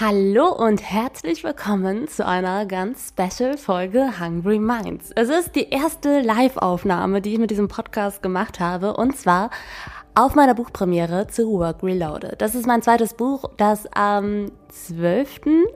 Hallo 0.00 0.48
und 0.48 0.80
herzlich 0.80 1.44
willkommen 1.44 2.08
zu 2.08 2.26
einer 2.26 2.64
ganz 2.64 3.08
special 3.10 3.58
Folge 3.58 4.18
Hungry 4.18 4.58
Minds. 4.58 5.10
Es 5.14 5.28
ist 5.28 5.54
die 5.54 5.68
erste 5.68 6.22
Live-Aufnahme, 6.22 7.20
die 7.20 7.34
ich 7.34 7.38
mit 7.38 7.50
diesem 7.50 7.68
Podcast 7.68 8.22
gemacht 8.22 8.60
habe 8.60 8.96
und 8.96 9.18
zwar 9.18 9.50
auf 10.14 10.34
meiner 10.34 10.54
Buchpremiere 10.54 11.26
zu 11.26 11.52
Work 11.52 11.82
Reloaded. 11.82 12.40
Das 12.40 12.54
ist 12.54 12.66
mein 12.66 12.80
zweites 12.80 13.12
Buch, 13.12 13.50
das 13.58 13.86
am 13.92 14.50
12. 14.70 15.66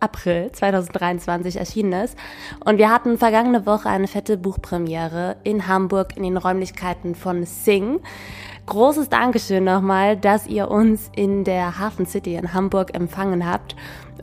April 0.00 0.50
2023 0.50 1.56
erschienen 1.56 1.92
ist. 2.04 2.16
Und 2.64 2.78
wir 2.78 2.90
hatten 2.90 3.18
vergangene 3.18 3.66
Woche 3.66 3.90
eine 3.90 4.08
fette 4.08 4.38
Buchpremiere 4.38 5.36
in 5.44 5.68
Hamburg 5.68 6.16
in 6.16 6.22
den 6.22 6.38
Räumlichkeiten 6.38 7.14
von 7.14 7.44
Sing. 7.44 8.00
Großes 8.66 9.10
Dankeschön 9.10 9.64
nochmal, 9.64 10.16
dass 10.16 10.46
ihr 10.46 10.70
uns 10.70 11.10
in 11.14 11.44
der 11.44 11.78
Hafen 11.78 12.06
City 12.06 12.34
in 12.34 12.54
Hamburg 12.54 12.94
empfangen 12.94 13.46
habt 13.46 13.76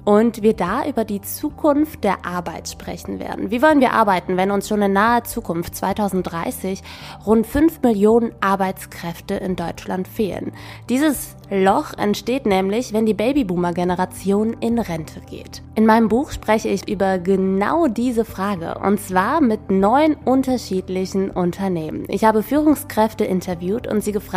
und 0.04 0.42
wir 0.42 0.56
da 0.56 0.86
über 0.86 1.06
die 1.06 1.22
Zukunft 1.22 2.04
der 2.04 2.26
Arbeit 2.26 2.68
sprechen 2.68 3.20
werden. 3.20 3.52
Wie 3.52 3.62
wollen 3.62 3.82
wir 3.82 3.94
arbeiten, 3.94 4.38
wenn 4.38 4.52
uns 4.52 4.68
schon 4.68 4.82
in 4.82 4.94
naher 4.94 5.24
Zukunft 5.24 5.76
2030 5.76 6.82
rund 7.26 7.46
5 7.46 7.82
Millionen 7.84 8.32
Arbeitskräfte 8.42 9.36
in 9.36 9.56
Deutschland 9.56 10.08
fehlen? 10.08 10.54
Dieses 10.90 11.36
Loch 11.50 11.94
entsteht 11.98 12.46
nämlich, 12.46 12.94
wenn 12.94 13.06
die 13.06 13.14
Babyboomer-Generation 13.14 14.54
in 14.60 14.80
Rente 14.80 15.20
geht. 15.30 15.62
In 15.76 15.86
meinem 15.86 16.08
Buch 16.08 16.32
spreche 16.32 16.70
ich 16.70 16.88
über 16.90 17.20
genau 17.20 17.88
diese 17.88 18.26
Frage 18.26 18.80
und 18.84 19.00
zwar 19.00 19.42
mit 19.42 19.70
neun 19.70 20.16
unterschiedlichen 20.26 21.30
Unternehmen. 21.30 22.06
Ich 22.08 22.24
habe 22.24 22.42
Führungskräfte 22.42 23.26
interviewt 23.26 23.88
und 23.88 24.04
sie 24.04 24.12
gefragt, 24.14 24.31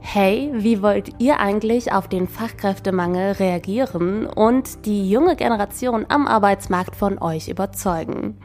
hey, 0.00 0.50
wie 0.54 0.82
wollt 0.82 1.20
ihr 1.20 1.38
eigentlich 1.38 1.92
auf 1.92 2.08
den 2.08 2.26
Fachkräftemangel 2.26 3.30
reagieren 3.34 4.26
und 4.26 4.84
die 4.86 5.08
junge 5.08 5.36
Generation 5.36 6.04
am 6.08 6.26
Arbeitsmarkt 6.26 6.96
von 6.96 7.22
euch 7.22 7.46
überzeugen? 7.46 8.38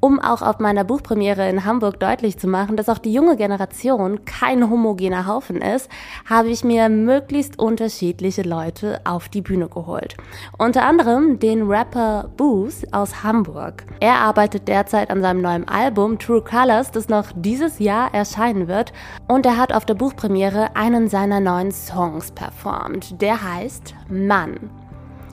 Um 0.00 0.20
auch 0.20 0.42
auf 0.42 0.58
meiner 0.58 0.84
Buchpremiere 0.84 1.48
in 1.48 1.64
Hamburg 1.64 1.98
deutlich 1.98 2.38
zu 2.38 2.46
machen, 2.46 2.76
dass 2.76 2.88
auch 2.88 2.98
die 2.98 3.12
junge 3.12 3.36
Generation 3.36 4.24
kein 4.24 4.70
homogener 4.70 5.26
Haufen 5.26 5.60
ist, 5.60 5.90
habe 6.28 6.48
ich 6.48 6.64
mir 6.64 6.88
möglichst 6.88 7.58
unterschiedliche 7.58 8.42
Leute 8.42 9.00
auf 9.04 9.28
die 9.28 9.42
Bühne 9.42 9.68
geholt. 9.68 10.16
Unter 10.56 10.84
anderem 10.84 11.38
den 11.38 11.68
Rapper 11.68 12.30
Boos 12.36 12.82
aus 12.92 13.22
Hamburg. 13.22 13.84
Er 14.00 14.20
arbeitet 14.20 14.68
derzeit 14.68 15.10
an 15.10 15.20
seinem 15.20 15.42
neuen 15.42 15.66
Album 15.66 16.18
True 16.18 16.42
Colors, 16.42 16.90
das 16.90 17.08
noch 17.08 17.32
dieses 17.34 17.78
Jahr 17.78 18.14
erscheinen 18.14 18.68
wird. 18.68 18.92
Und 19.26 19.46
er 19.46 19.56
hat 19.56 19.72
auf 19.72 19.84
der 19.84 19.94
Buchpremiere 19.94 20.76
einen 20.76 21.08
seiner 21.08 21.40
neuen 21.40 21.72
Songs 21.72 22.30
performt. 22.30 23.20
Der 23.20 23.42
heißt 23.42 23.94
Mann. 24.08 24.87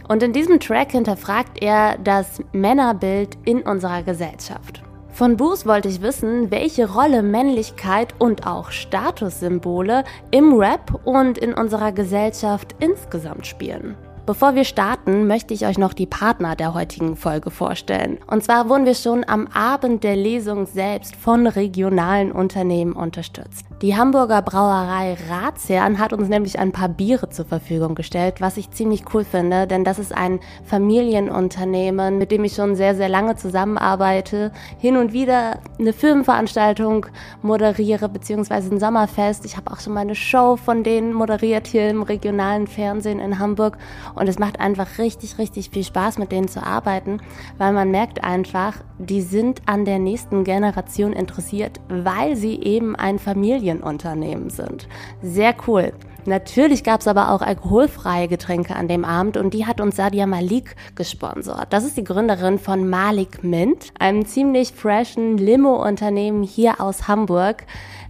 Und 0.07 0.21
in 0.21 0.33
diesem 0.33 0.59
Track 0.59 0.91
hinterfragt 0.91 1.61
er 1.61 1.97
das 1.97 2.41
Männerbild 2.51 3.37
in 3.45 3.61
unserer 3.61 4.03
Gesellschaft. 4.03 4.83
Von 5.09 5.37
Boos 5.37 5.65
wollte 5.65 5.87
ich 5.87 6.01
wissen, 6.01 6.51
welche 6.51 6.91
Rolle 6.91 7.23
Männlichkeit 7.23 8.13
und 8.19 8.45
auch 8.45 8.71
Statussymbole 8.71 10.03
im 10.31 10.53
Rap 10.53 10.99
und 11.05 11.37
in 11.37 11.53
unserer 11.53 11.93
Gesellschaft 11.93 12.75
insgesamt 12.79 13.47
spielen. 13.47 13.95
Bevor 14.25 14.55
wir 14.55 14.63
starten, 14.63 15.27
möchte 15.27 15.53
ich 15.53 15.67
euch 15.67 15.77
noch 15.77 15.93
die 15.93 16.07
Partner 16.07 16.55
der 16.55 16.73
heutigen 16.73 17.15
Folge 17.15 17.51
vorstellen. 17.51 18.17
Und 18.25 18.43
zwar 18.43 18.69
wurden 18.69 18.85
wir 18.85 18.95
schon 18.95 19.23
am 19.27 19.45
Abend 19.53 20.03
der 20.03 20.15
Lesung 20.15 20.65
selbst 20.65 21.15
von 21.15 21.45
regionalen 21.45 22.31
Unternehmen 22.31 22.93
unterstützt. 22.93 23.67
Die 23.83 23.95
Hamburger 23.95 24.41
Brauerei 24.41 25.15
Ratsherrn 25.29 25.99
hat 25.99 26.11
uns 26.11 26.27
nämlich 26.27 26.57
ein 26.57 26.71
paar 26.71 26.89
Biere 26.89 27.29
zur 27.29 27.45
Verfügung 27.45 27.93
gestellt, 27.93 28.41
was 28.41 28.57
ich 28.57 28.71
ziemlich 28.71 29.03
cool 29.13 29.25
finde, 29.25 29.67
denn 29.67 29.83
das 29.83 29.99
ist 29.99 30.15
ein 30.15 30.39
Familienunternehmen, 30.63 32.17
mit 32.17 32.31
dem 32.31 32.45
ich 32.45 32.55
schon 32.55 32.75
sehr, 32.75 32.95
sehr 32.95 33.09
lange 33.09 33.35
zusammenarbeite, 33.35 34.51
hin 34.79 34.97
und 34.97 35.13
wieder 35.13 35.59
eine 35.77 35.93
Firmenveranstaltung 35.93 37.05
moderiere, 37.43 38.09
beziehungsweise 38.09 38.73
ein 38.73 38.79
Sommerfest. 38.79 39.45
Ich 39.45 39.55
habe 39.55 39.69
auch 39.71 39.79
schon 39.79 39.93
mal 39.93 39.99
eine 39.99 40.15
Show 40.15 40.55
von 40.55 40.83
denen 40.83 41.13
moderiert 41.13 41.67
hier 41.67 41.89
im 41.89 42.01
regionalen 42.01 42.65
Fernsehen 42.65 43.19
in 43.19 43.37
Hamburg 43.37 43.77
und 44.15 44.27
es 44.27 44.39
macht 44.39 44.59
einfach 44.59 44.97
richtig, 44.97 45.37
richtig 45.37 45.69
viel 45.69 45.83
Spaß, 45.83 46.17
mit 46.17 46.31
denen 46.31 46.47
zu 46.47 46.63
arbeiten, 46.63 47.21
weil 47.57 47.73
man 47.73 47.91
merkt 47.91 48.23
einfach, 48.23 48.75
die 48.97 49.21
sind 49.21 49.61
an 49.65 49.85
der 49.85 49.99
nächsten 49.99 50.43
Generation 50.43 51.13
interessiert, 51.13 51.79
weil 51.89 52.35
sie 52.35 52.61
eben 52.61 52.95
ein 52.95 53.19
Familien 53.19 53.45
Familienunternehmen 53.45 54.49
sind. 54.49 54.87
Sehr 55.21 55.55
cool. 55.67 55.93
Natürlich 56.25 56.83
gab 56.83 57.01
es 57.01 57.07
aber 57.07 57.31
auch 57.31 57.41
alkoholfreie 57.41 58.27
Getränke 58.27 58.75
an 58.75 58.87
dem 58.87 59.05
Abend 59.05 59.37
und 59.37 59.53
die 59.53 59.67
hat 59.67 59.79
uns 59.79 59.95
Sadia 59.95 60.25
Malik 60.25 60.75
gesponsert. 60.95 61.67
Das 61.69 61.83
ist 61.83 61.97
die 61.97 62.03
Gründerin 62.03 62.57
von 62.57 62.89
Malik 62.89 63.43
Mint, 63.43 63.91
einem 63.99 64.25
ziemlich 64.25 64.71
freshen 64.71 65.37
Limo-Unternehmen 65.37 66.41
hier 66.41 66.81
aus 66.81 67.07
Hamburg, 67.07 67.65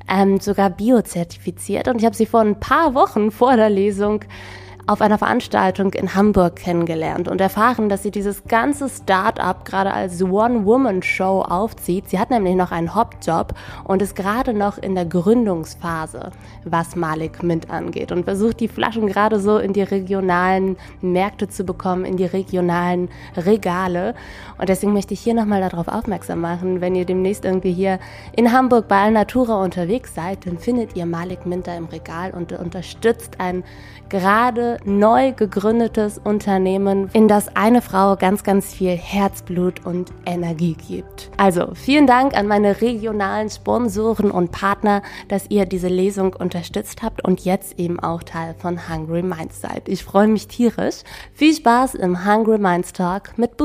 ähm, 0.09 0.39
sogar 0.39 0.69
biozertifiziert. 0.69 1.89
Und 1.89 1.97
ich 1.97 2.05
habe 2.05 2.15
sie 2.15 2.25
vor 2.25 2.39
ein 2.39 2.59
paar 2.59 2.93
Wochen 2.95 3.31
vor 3.31 3.57
der 3.57 3.69
Lesung 3.69 4.23
auf 4.87 5.01
einer 5.01 5.17
Veranstaltung 5.17 5.93
in 5.93 6.13
Hamburg 6.13 6.57
kennengelernt 6.57 7.27
und 7.27 7.41
erfahren, 7.41 7.89
dass 7.89 8.03
sie 8.03 8.11
dieses 8.11 8.43
ganze 8.43 8.87
Start-up 8.87 9.65
gerade 9.65 9.91
als 9.91 10.21
One-Woman-Show 10.21 11.41
aufzieht. 11.41 12.09
Sie 12.09 12.19
hat 12.19 12.29
nämlich 12.29 12.55
noch 12.55 12.71
einen 12.71 12.93
Hauptjob 12.93 13.55
und 13.83 14.03
ist 14.03 14.15
gerade 14.15 14.53
noch 14.53 14.77
in 14.77 14.93
der 14.93 15.05
Gründungsphase, 15.05 16.29
was 16.65 16.95
Malik 16.95 17.41
Mint 17.41 17.71
angeht 17.71 18.11
und 18.11 18.25
versucht 18.25 18.59
die 18.59 18.67
Flaschen 18.67 19.07
gerade 19.07 19.39
so 19.39 19.57
in 19.57 19.73
die 19.73 19.81
regionalen 19.81 20.77
Märkte 21.01 21.49
zu 21.49 21.63
bekommen, 21.63 22.05
in 22.05 22.17
die 22.17 22.25
regionalen 22.25 23.09
Regale. 23.35 24.13
Und 24.59 24.69
deswegen 24.69 24.93
möchte 24.93 25.15
ich 25.15 25.19
hier 25.19 25.33
nochmal 25.33 25.61
darauf 25.61 25.87
aufmerksam 25.87 26.41
machen, 26.41 26.79
wenn 26.79 26.93
ihr 26.93 27.05
demnächst 27.05 27.43
irgendwie 27.43 27.73
hier 27.73 27.97
in 28.35 28.51
Hamburg 28.51 28.87
bei 28.87 28.97
Alnatura 28.97 29.63
unterwegs 29.63 30.13
seid, 30.13 30.45
dann 30.45 30.59
findet 30.59 30.95
ihr 30.95 31.07
Malik 31.07 31.47
Minter 31.47 31.75
im 31.75 31.85
Regal 31.85 32.31
und 32.31 32.51
unterstützt 32.51 33.39
ein 33.39 33.63
gerade 34.09 34.74
neu 34.83 35.31
gegründetes 35.31 36.19
Unternehmen, 36.23 37.09
in 37.13 37.27
das 37.27 37.55
eine 37.55 37.81
Frau 37.81 38.15
ganz, 38.15 38.43
ganz 38.43 38.73
viel 38.73 38.91
Herzblut 38.91 39.85
und 39.85 40.11
Energie 40.25 40.75
gibt. 40.87 41.29
Also 41.37 41.69
vielen 41.73 42.07
Dank 42.07 42.35
an 42.37 42.47
meine 42.47 42.81
regionalen 42.81 43.49
Sponsoren 43.49 44.31
und 44.31 44.51
Partner, 44.51 45.01
dass 45.27 45.49
ihr 45.49 45.65
diese 45.65 45.87
Lesung 45.87 46.33
unterstützt 46.33 47.03
habt 47.03 47.23
und 47.23 47.45
jetzt 47.45 47.79
eben 47.79 47.99
auch 47.99 48.23
Teil 48.23 48.55
von 48.57 48.89
Hungry 48.89 49.23
Minds 49.23 49.61
seid. 49.61 49.87
Ich 49.89 50.03
freue 50.03 50.27
mich 50.27 50.47
tierisch. 50.47 51.03
Viel 51.33 51.53
Spaß 51.53 51.95
im 51.95 52.25
Hungry 52.25 52.57
Minds 52.57 52.93
Talk 52.93 53.37
mit 53.37 53.57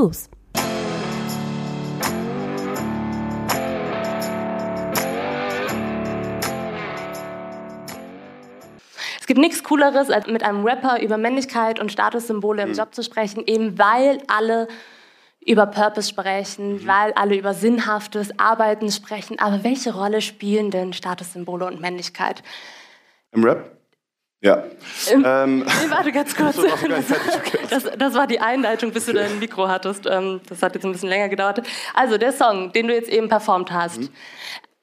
Boost. 9.21 9.27
gibt 9.27 9.39
nichts 9.39 9.63
Cooleres, 9.63 10.09
als 10.09 10.27
mit 10.27 10.43
einem 10.43 10.65
Rapper 10.65 11.01
über 11.01 11.17
Männlichkeit 11.17 11.79
und 11.79 11.91
Statussymbole 11.91 12.63
im 12.63 12.69
mhm. 12.69 12.75
Job 12.75 12.93
zu 12.93 13.03
sprechen, 13.03 13.43
eben 13.45 13.77
weil 13.77 14.21
alle 14.27 14.67
über 15.45 15.65
Purpose 15.65 16.09
sprechen, 16.09 16.73
mhm. 16.73 16.87
weil 16.87 17.13
alle 17.13 17.35
über 17.35 17.53
sinnhaftes 17.53 18.37
Arbeiten 18.39 18.91
sprechen. 18.91 19.39
Aber 19.39 19.63
welche 19.63 19.93
Rolle 19.93 20.21
spielen 20.21 20.71
denn 20.71 20.93
Statussymbole 20.93 21.65
und 21.65 21.81
Männlichkeit? 21.81 22.43
Im 23.31 23.43
Rap? 23.43 23.77
Ja. 24.43 24.63
Im, 25.11 25.23
ähm, 25.25 25.59
nee, 25.59 25.89
warte 25.89 26.11
ganz 26.11 26.35
kurz. 26.35 26.57
Das, 27.69 27.85
das, 27.97 28.13
war 28.15 28.27
die 28.27 28.41
Einleitung, 28.41 28.91
bis 28.91 29.05
du 29.05 29.13
dein 29.13 29.39
Mikro 29.39 29.69
hattest. 29.69 30.05
Ähm, 30.05 30.41
das 30.49 30.61
hat 30.61 30.75
jetzt 30.75 30.83
ein 30.83 30.91
bisschen 30.91 31.07
länger 31.07 31.29
gedauert. 31.29 31.65
Also 31.93 32.17
der 32.17 32.33
Song, 32.33 32.73
den 32.73 32.87
du 32.87 32.93
jetzt 32.93 33.07
eben 33.07 33.29
performt 33.29 33.71
hast. 33.71 34.01
Mhm. 34.01 34.09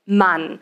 Mann. 0.06 0.58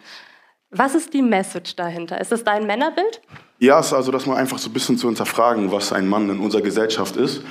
Was 0.79 0.95
ist 0.95 1.15
die 1.15 1.23
Message 1.23 1.75
dahinter? 1.77 2.21
Ist 2.21 2.33
das 2.33 2.45
dein 2.45 2.67
Männerbild? 2.67 3.23
Ja, 3.59 3.77
also 3.77 4.13
das 4.13 4.27
mal 4.27 4.37
einfach 4.37 4.59
so 4.59 4.69
ein 4.69 4.75
bisschen 4.75 4.99
zu 4.99 5.07
hinterfragen, 5.07 5.73
was 5.73 5.93
ein 5.93 6.07
Mann 6.07 6.29
in 6.29 6.39
unserer 6.39 6.61
Gesellschaft 6.61 7.17
ist 7.17 7.43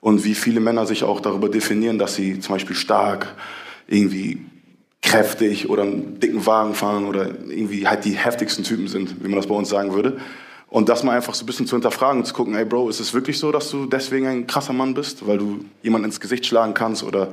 und 0.00 0.24
wie 0.24 0.36
viele 0.36 0.60
Männer 0.60 0.86
sich 0.86 1.02
auch 1.02 1.20
darüber 1.20 1.48
definieren, 1.48 1.98
dass 1.98 2.14
sie 2.14 2.38
zum 2.38 2.54
Beispiel 2.54 2.76
stark, 2.76 3.34
irgendwie 3.88 4.44
kräftig 5.02 5.68
oder 5.68 5.82
einen 5.82 6.20
dicken 6.20 6.46
Wagen 6.46 6.74
fahren 6.74 7.06
oder 7.06 7.26
irgendwie 7.26 7.88
halt 7.88 8.04
die 8.04 8.12
heftigsten 8.12 8.62
Typen 8.62 8.86
sind, 8.86 9.24
wie 9.24 9.28
man 9.28 9.36
das 9.36 9.48
bei 9.48 9.54
uns 9.54 9.68
sagen 9.68 9.92
würde. 9.92 10.20
Und 10.68 10.88
das 10.88 11.02
mal 11.02 11.16
einfach 11.16 11.34
so 11.34 11.42
ein 11.42 11.46
bisschen 11.46 11.66
zu 11.66 11.74
hinterfragen 11.74 12.20
und 12.20 12.26
zu 12.26 12.34
gucken, 12.34 12.54
ey 12.54 12.64
Bro, 12.64 12.90
ist 12.90 13.00
es 13.00 13.12
wirklich 13.12 13.38
so, 13.38 13.50
dass 13.50 13.70
du 13.70 13.86
deswegen 13.86 14.28
ein 14.28 14.46
krasser 14.46 14.74
Mann 14.74 14.94
bist, 14.94 15.26
weil 15.26 15.38
du 15.38 15.64
jemanden 15.82 16.06
ins 16.06 16.20
Gesicht 16.20 16.46
schlagen 16.46 16.74
kannst 16.74 17.02
oder 17.02 17.32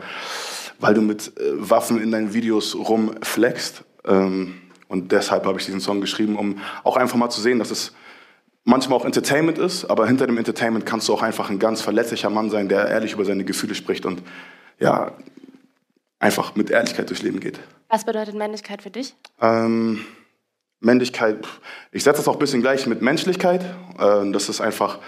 weil 0.80 0.94
du 0.94 1.02
mit 1.02 1.38
äh, 1.38 1.52
Waffen 1.54 2.02
in 2.02 2.12
deinen 2.12 2.34
Videos 2.34 2.76
rumflext? 2.76 3.84
Ähm, 4.08 4.56
und 4.88 5.12
deshalb 5.12 5.46
habe 5.46 5.60
ich 5.60 5.66
diesen 5.66 5.80
Song 5.80 6.02
geschrieben, 6.02 6.36
um 6.36 6.60
auch 6.84 6.98
einfach 6.98 7.18
mal 7.18 7.30
zu 7.30 7.42
sehen, 7.42 7.60
dass 7.60 7.72
es 7.72 7.94
manchmal 8.64 9.00
auch 9.00 9.06
Entertainment 9.06 9.58
ist, 9.58 9.86
aber 9.86 10.08
hinter 10.08 10.28
dem 10.28 10.38
Entertainment 10.38 10.86
kannst 10.86 11.08
du 11.08 11.14
auch 11.14 11.22
einfach 11.22 11.50
ein 11.50 11.60
ganz 11.60 11.82
verletzlicher 11.82 12.30
Mann 12.30 12.50
sein, 12.50 12.68
der 12.68 12.88
ehrlich 12.88 13.14
über 13.14 13.26
seine 13.26 13.46
Gefühle 13.46 13.76
spricht 13.76 14.06
und 14.06 14.22
ja, 14.80 15.14
einfach 16.20 16.56
mit 16.56 16.70
Ehrlichkeit 16.70 17.10
durchs 17.10 17.22
Leben 17.22 17.40
geht. 17.40 17.60
Was 17.90 18.06
bedeutet 18.06 18.36
Männlichkeit 18.36 18.82
für 18.82 18.90
dich? 18.90 19.16
Ähm, 19.40 20.06
Männlichkeit, 20.80 21.46
ich 21.92 22.04
setze 22.04 22.18
das 22.18 22.28
auch 22.28 22.34
ein 22.34 22.40
bisschen 22.40 22.62
gleich 22.62 22.88
mit 22.88 23.02
Menschlichkeit. 23.02 23.64
Äh, 23.98 24.32
das 24.32 24.50
ist 24.50 24.62
einfach 24.62 25.00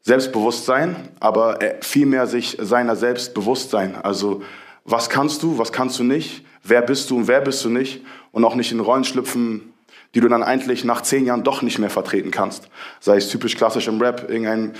Selbstbewusstsein, 0.00 0.96
aber 1.20 1.58
vielmehr 1.80 2.26
sich 2.26 2.56
seiner 2.60 2.96
selbst 2.96 3.34
bewusst 3.34 3.70
sein. 3.70 3.94
Also 3.94 4.42
was 4.84 5.08
kannst 5.08 5.42
du, 5.44 5.58
was 5.58 5.72
kannst 5.72 5.98
du 6.00 6.04
nicht, 6.04 6.44
wer 6.64 6.82
bist 6.82 7.10
du 7.10 7.18
und 7.18 7.28
wer 7.28 7.40
bist 7.40 7.64
du 7.64 7.68
nicht 7.68 8.02
und 8.32 8.44
auch 8.44 8.54
nicht 8.54 8.72
in 8.72 8.80
Rollen 8.80 9.04
schlüpfen, 9.04 9.72
die 10.14 10.20
du 10.20 10.28
dann 10.28 10.42
eigentlich 10.42 10.84
nach 10.84 11.02
zehn 11.02 11.24
Jahren 11.24 11.42
doch 11.42 11.62
nicht 11.62 11.78
mehr 11.78 11.88
vertreten 11.88 12.30
kannst. 12.30 12.68
Sei 13.00 13.16
es 13.16 13.28
typisch 13.28 13.56
klassisch 13.56 13.88
im 13.88 14.00
Rap, 14.00 14.28
irgendein 14.28 14.74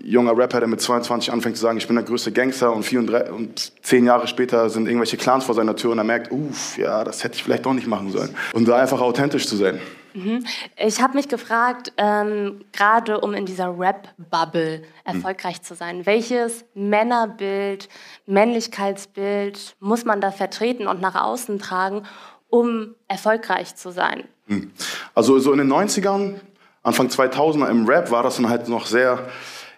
junger 0.00 0.36
Rapper, 0.36 0.60
der 0.60 0.68
mit 0.68 0.80
22 0.80 1.32
anfängt 1.32 1.56
zu 1.56 1.62
sagen, 1.62 1.78
ich 1.78 1.86
bin 1.86 1.96
der 1.96 2.04
größte 2.04 2.30
Gangster 2.30 2.72
und, 2.72 2.84
vier 2.84 3.00
und, 3.00 3.08
drei, 3.08 3.30
und 3.32 3.72
zehn 3.84 4.04
Jahre 4.04 4.28
später 4.28 4.70
sind 4.70 4.86
irgendwelche 4.86 5.16
Clans 5.16 5.44
vor 5.44 5.54
seiner 5.54 5.74
Tür 5.74 5.90
und 5.90 5.98
er 5.98 6.04
merkt, 6.04 6.30
uff, 6.30 6.78
ja, 6.78 7.02
das 7.02 7.24
hätte 7.24 7.34
ich 7.34 7.42
vielleicht 7.42 7.66
doch 7.66 7.74
nicht 7.74 7.88
machen 7.88 8.12
sollen. 8.12 8.34
Und 8.52 8.68
da 8.68 8.76
einfach 8.76 9.00
authentisch 9.00 9.48
zu 9.48 9.56
sein. 9.56 9.80
Mhm. 10.14 10.44
Ich 10.76 11.00
habe 11.00 11.16
mich 11.16 11.28
gefragt, 11.28 11.92
ähm, 11.96 12.64
gerade 12.72 13.20
um 13.20 13.34
in 13.34 13.46
dieser 13.46 13.76
Rap-Bubble 13.78 14.82
erfolgreich 15.04 15.62
zu 15.62 15.74
sein, 15.74 16.06
welches 16.06 16.64
Männerbild, 16.74 17.88
Männlichkeitsbild 18.26 19.76
muss 19.78 20.04
man 20.04 20.20
da 20.20 20.30
vertreten 20.30 20.86
und 20.86 21.00
nach 21.00 21.14
außen 21.14 21.58
tragen, 21.58 22.02
um 22.50 22.94
erfolgreich 23.08 23.76
zu 23.76 23.90
sein? 23.90 24.24
Hm. 24.46 24.70
Also 25.14 25.38
so 25.38 25.52
in 25.52 25.58
den 25.58 25.72
90ern, 25.72 26.40
Anfang 26.82 27.08
2000er 27.08 27.68
im 27.68 27.86
Rap 27.86 28.10
war 28.10 28.22
das 28.22 28.36
dann 28.36 28.48
halt 28.48 28.68
noch 28.68 28.86
sehr, 28.86 29.28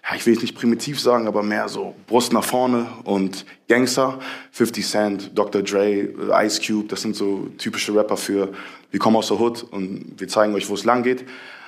ja, 0.09 0.17
ich 0.17 0.25
will 0.27 0.35
es 0.35 0.43
nicht 0.43 0.57
primitiv 0.57 1.01
sagen, 1.01 1.27
aber 1.27 1.43
mehr 1.43 1.69
so 1.69 1.95
Brust 2.07 2.33
nach 2.33 2.45
vorne 2.45 2.87
und 3.05 3.45
Gangster. 3.69 4.19
50 4.53 4.87
Cent, 4.87 5.31
Dr. 5.35 5.63
Dre, 5.63 6.09
Ice 6.45 6.61
Cube, 6.65 6.89
das 6.89 7.03
sind 7.03 7.17
so 7.17 7.49
typische 7.59 7.95
Rapper 7.95 8.17
für, 8.17 8.53
wir 8.91 9.01
kommen 9.01 9.17
aus 9.17 9.29
der 9.29 9.41
Hood 9.41 9.65
und 9.65 10.15
wir 10.19 10.29
zeigen 10.29 10.55
euch, 10.55 10.69
wo 10.69 10.75
es 10.75 10.85
lang 10.85 11.03
geht. 11.03 11.25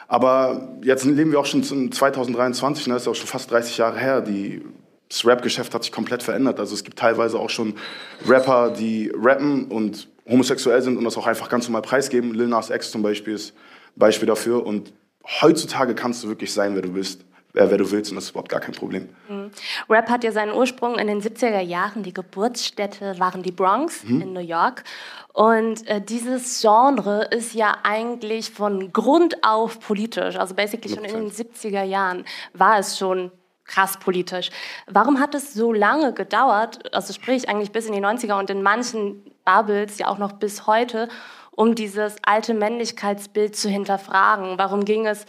Aber 0.06 0.68
jetzt 0.82 1.04
leben 1.04 1.32
wir 1.32 1.40
auch 1.40 1.46
schon 1.46 1.62
2023, 1.64 2.86
ne, 2.86 2.94
das 2.94 3.02
ist 3.02 3.08
auch 3.08 3.14
schon 3.14 3.26
fast 3.26 3.50
30 3.50 3.78
Jahre 3.78 3.98
her. 3.98 4.20
Die, 4.20 4.62
das 5.08 5.24
Rap-Geschäft 5.24 5.74
hat 5.74 5.82
sich 5.82 5.92
komplett 5.92 6.22
verändert. 6.22 6.60
Also 6.60 6.74
es 6.74 6.84
gibt 6.84 6.98
teilweise 6.98 7.38
auch 7.38 7.50
schon 7.50 7.74
Rapper, 8.28 8.70
die 8.70 9.10
rappen 9.14 9.66
und 9.66 10.08
homosexuell 10.28 10.82
sind 10.82 10.96
und 10.96 11.04
das 11.04 11.16
auch 11.16 11.26
einfach 11.26 11.48
ganz 11.48 11.66
normal 11.66 11.82
preisgeben. 11.82 12.34
Lil 12.34 12.48
Nas 12.48 12.70
X 12.70 12.90
zum 12.90 13.02
Beispiel 13.02 13.34
ist 13.34 13.54
Beispiel 13.96 14.26
dafür. 14.26 14.64
Und 14.64 14.92
heutzutage 15.40 15.94
kannst 15.94 16.24
du 16.24 16.28
wirklich 16.28 16.52
sein, 16.52 16.74
wer 16.74 16.82
du 16.82 16.92
bist. 16.92 17.24
Wer, 17.56 17.70
wer 17.70 17.78
du 17.78 17.88
willst 17.92 18.10
und 18.10 18.16
das 18.16 18.24
ist 18.24 18.30
überhaupt 18.30 18.48
gar 18.48 18.58
kein 18.58 18.74
Problem. 18.74 19.08
Mhm. 19.28 19.52
Rap 19.88 20.10
hat 20.10 20.24
ja 20.24 20.32
seinen 20.32 20.52
Ursprung 20.52 20.98
in 20.98 21.06
den 21.06 21.22
70er 21.22 21.60
Jahren. 21.60 22.02
Die 22.02 22.12
Geburtsstätte 22.12 23.20
waren 23.20 23.44
die 23.44 23.52
Bronx 23.52 24.02
mhm. 24.02 24.22
in 24.22 24.32
New 24.32 24.40
York. 24.40 24.82
Und 25.32 25.86
äh, 25.86 26.00
dieses 26.00 26.60
Genre 26.60 27.28
ist 27.30 27.54
ja 27.54 27.76
eigentlich 27.84 28.50
von 28.50 28.92
Grund 28.92 29.44
auf 29.44 29.78
politisch. 29.78 30.34
Also 30.34 30.56
basically 30.56 30.92
schon 30.92 31.04
in 31.04 31.14
den 31.14 31.30
70er 31.30 31.84
Jahren 31.84 32.24
war 32.54 32.80
es 32.80 32.98
schon 32.98 33.30
krass 33.64 33.98
politisch. 33.98 34.50
Warum 34.88 35.20
hat 35.20 35.36
es 35.36 35.54
so 35.54 35.72
lange 35.72 36.12
gedauert, 36.12 36.92
also 36.92 37.12
sprich 37.12 37.48
eigentlich 37.48 37.70
bis 37.70 37.86
in 37.86 37.92
die 37.92 38.00
90er 38.00 38.36
und 38.36 38.50
in 38.50 38.62
manchen 38.62 39.33
Bubbles 39.44 39.98
ja 39.98 40.08
auch 40.08 40.18
noch 40.18 40.32
bis 40.32 40.66
heute, 40.66 41.08
um 41.50 41.74
dieses 41.74 42.16
alte 42.22 42.54
Männlichkeitsbild 42.54 43.56
zu 43.56 43.68
hinterfragen? 43.68 44.58
Warum 44.58 44.84
ging 44.84 45.06
es 45.06 45.26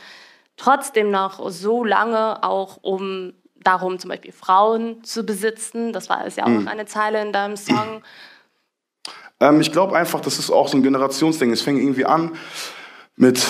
trotzdem 0.58 1.12
noch 1.12 1.50
so 1.50 1.84
lange 1.84 2.44
auch 2.44 2.78
um 2.82 3.34
darum, 3.56 4.00
zum 4.00 4.10
Beispiel 4.10 4.32
Frauen 4.32 5.04
zu 5.04 5.24
besitzen? 5.24 5.94
Das 5.94 6.10
war 6.10 6.26
es 6.26 6.36
ja 6.36 6.46
auch 6.46 6.50
mhm. 6.50 6.68
eine 6.68 6.86
Zeile 6.86 7.22
in 7.22 7.34
deinem 7.34 7.58
Song. 7.58 8.02
Ähm, 9.40 9.62
ich 9.62 9.72
glaube 9.72 9.96
einfach, 9.96 10.22
das 10.22 10.40
ist 10.40 10.50
auch 10.50 10.68
so 10.68 10.78
ein 10.78 10.84
Generationsding. 10.84 11.52
Es 11.52 11.62
fing 11.62 11.78
irgendwie 11.78 12.06
an 12.06 12.32
mit 13.16 13.46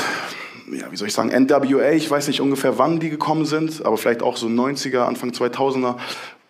ja, 0.71 0.91
wie 0.91 0.95
soll 0.95 1.07
ich 1.07 1.13
sagen, 1.13 1.29
NWA, 1.29 1.91
ich 1.91 2.09
weiß 2.09 2.27
nicht 2.27 2.41
ungefähr, 2.41 2.77
wann 2.77 2.99
die 2.99 3.09
gekommen 3.09 3.45
sind, 3.45 3.85
aber 3.85 3.97
vielleicht 3.97 4.23
auch 4.23 4.37
so 4.37 4.47
90er, 4.47 5.01
Anfang 5.01 5.29
2000er, 5.29 5.97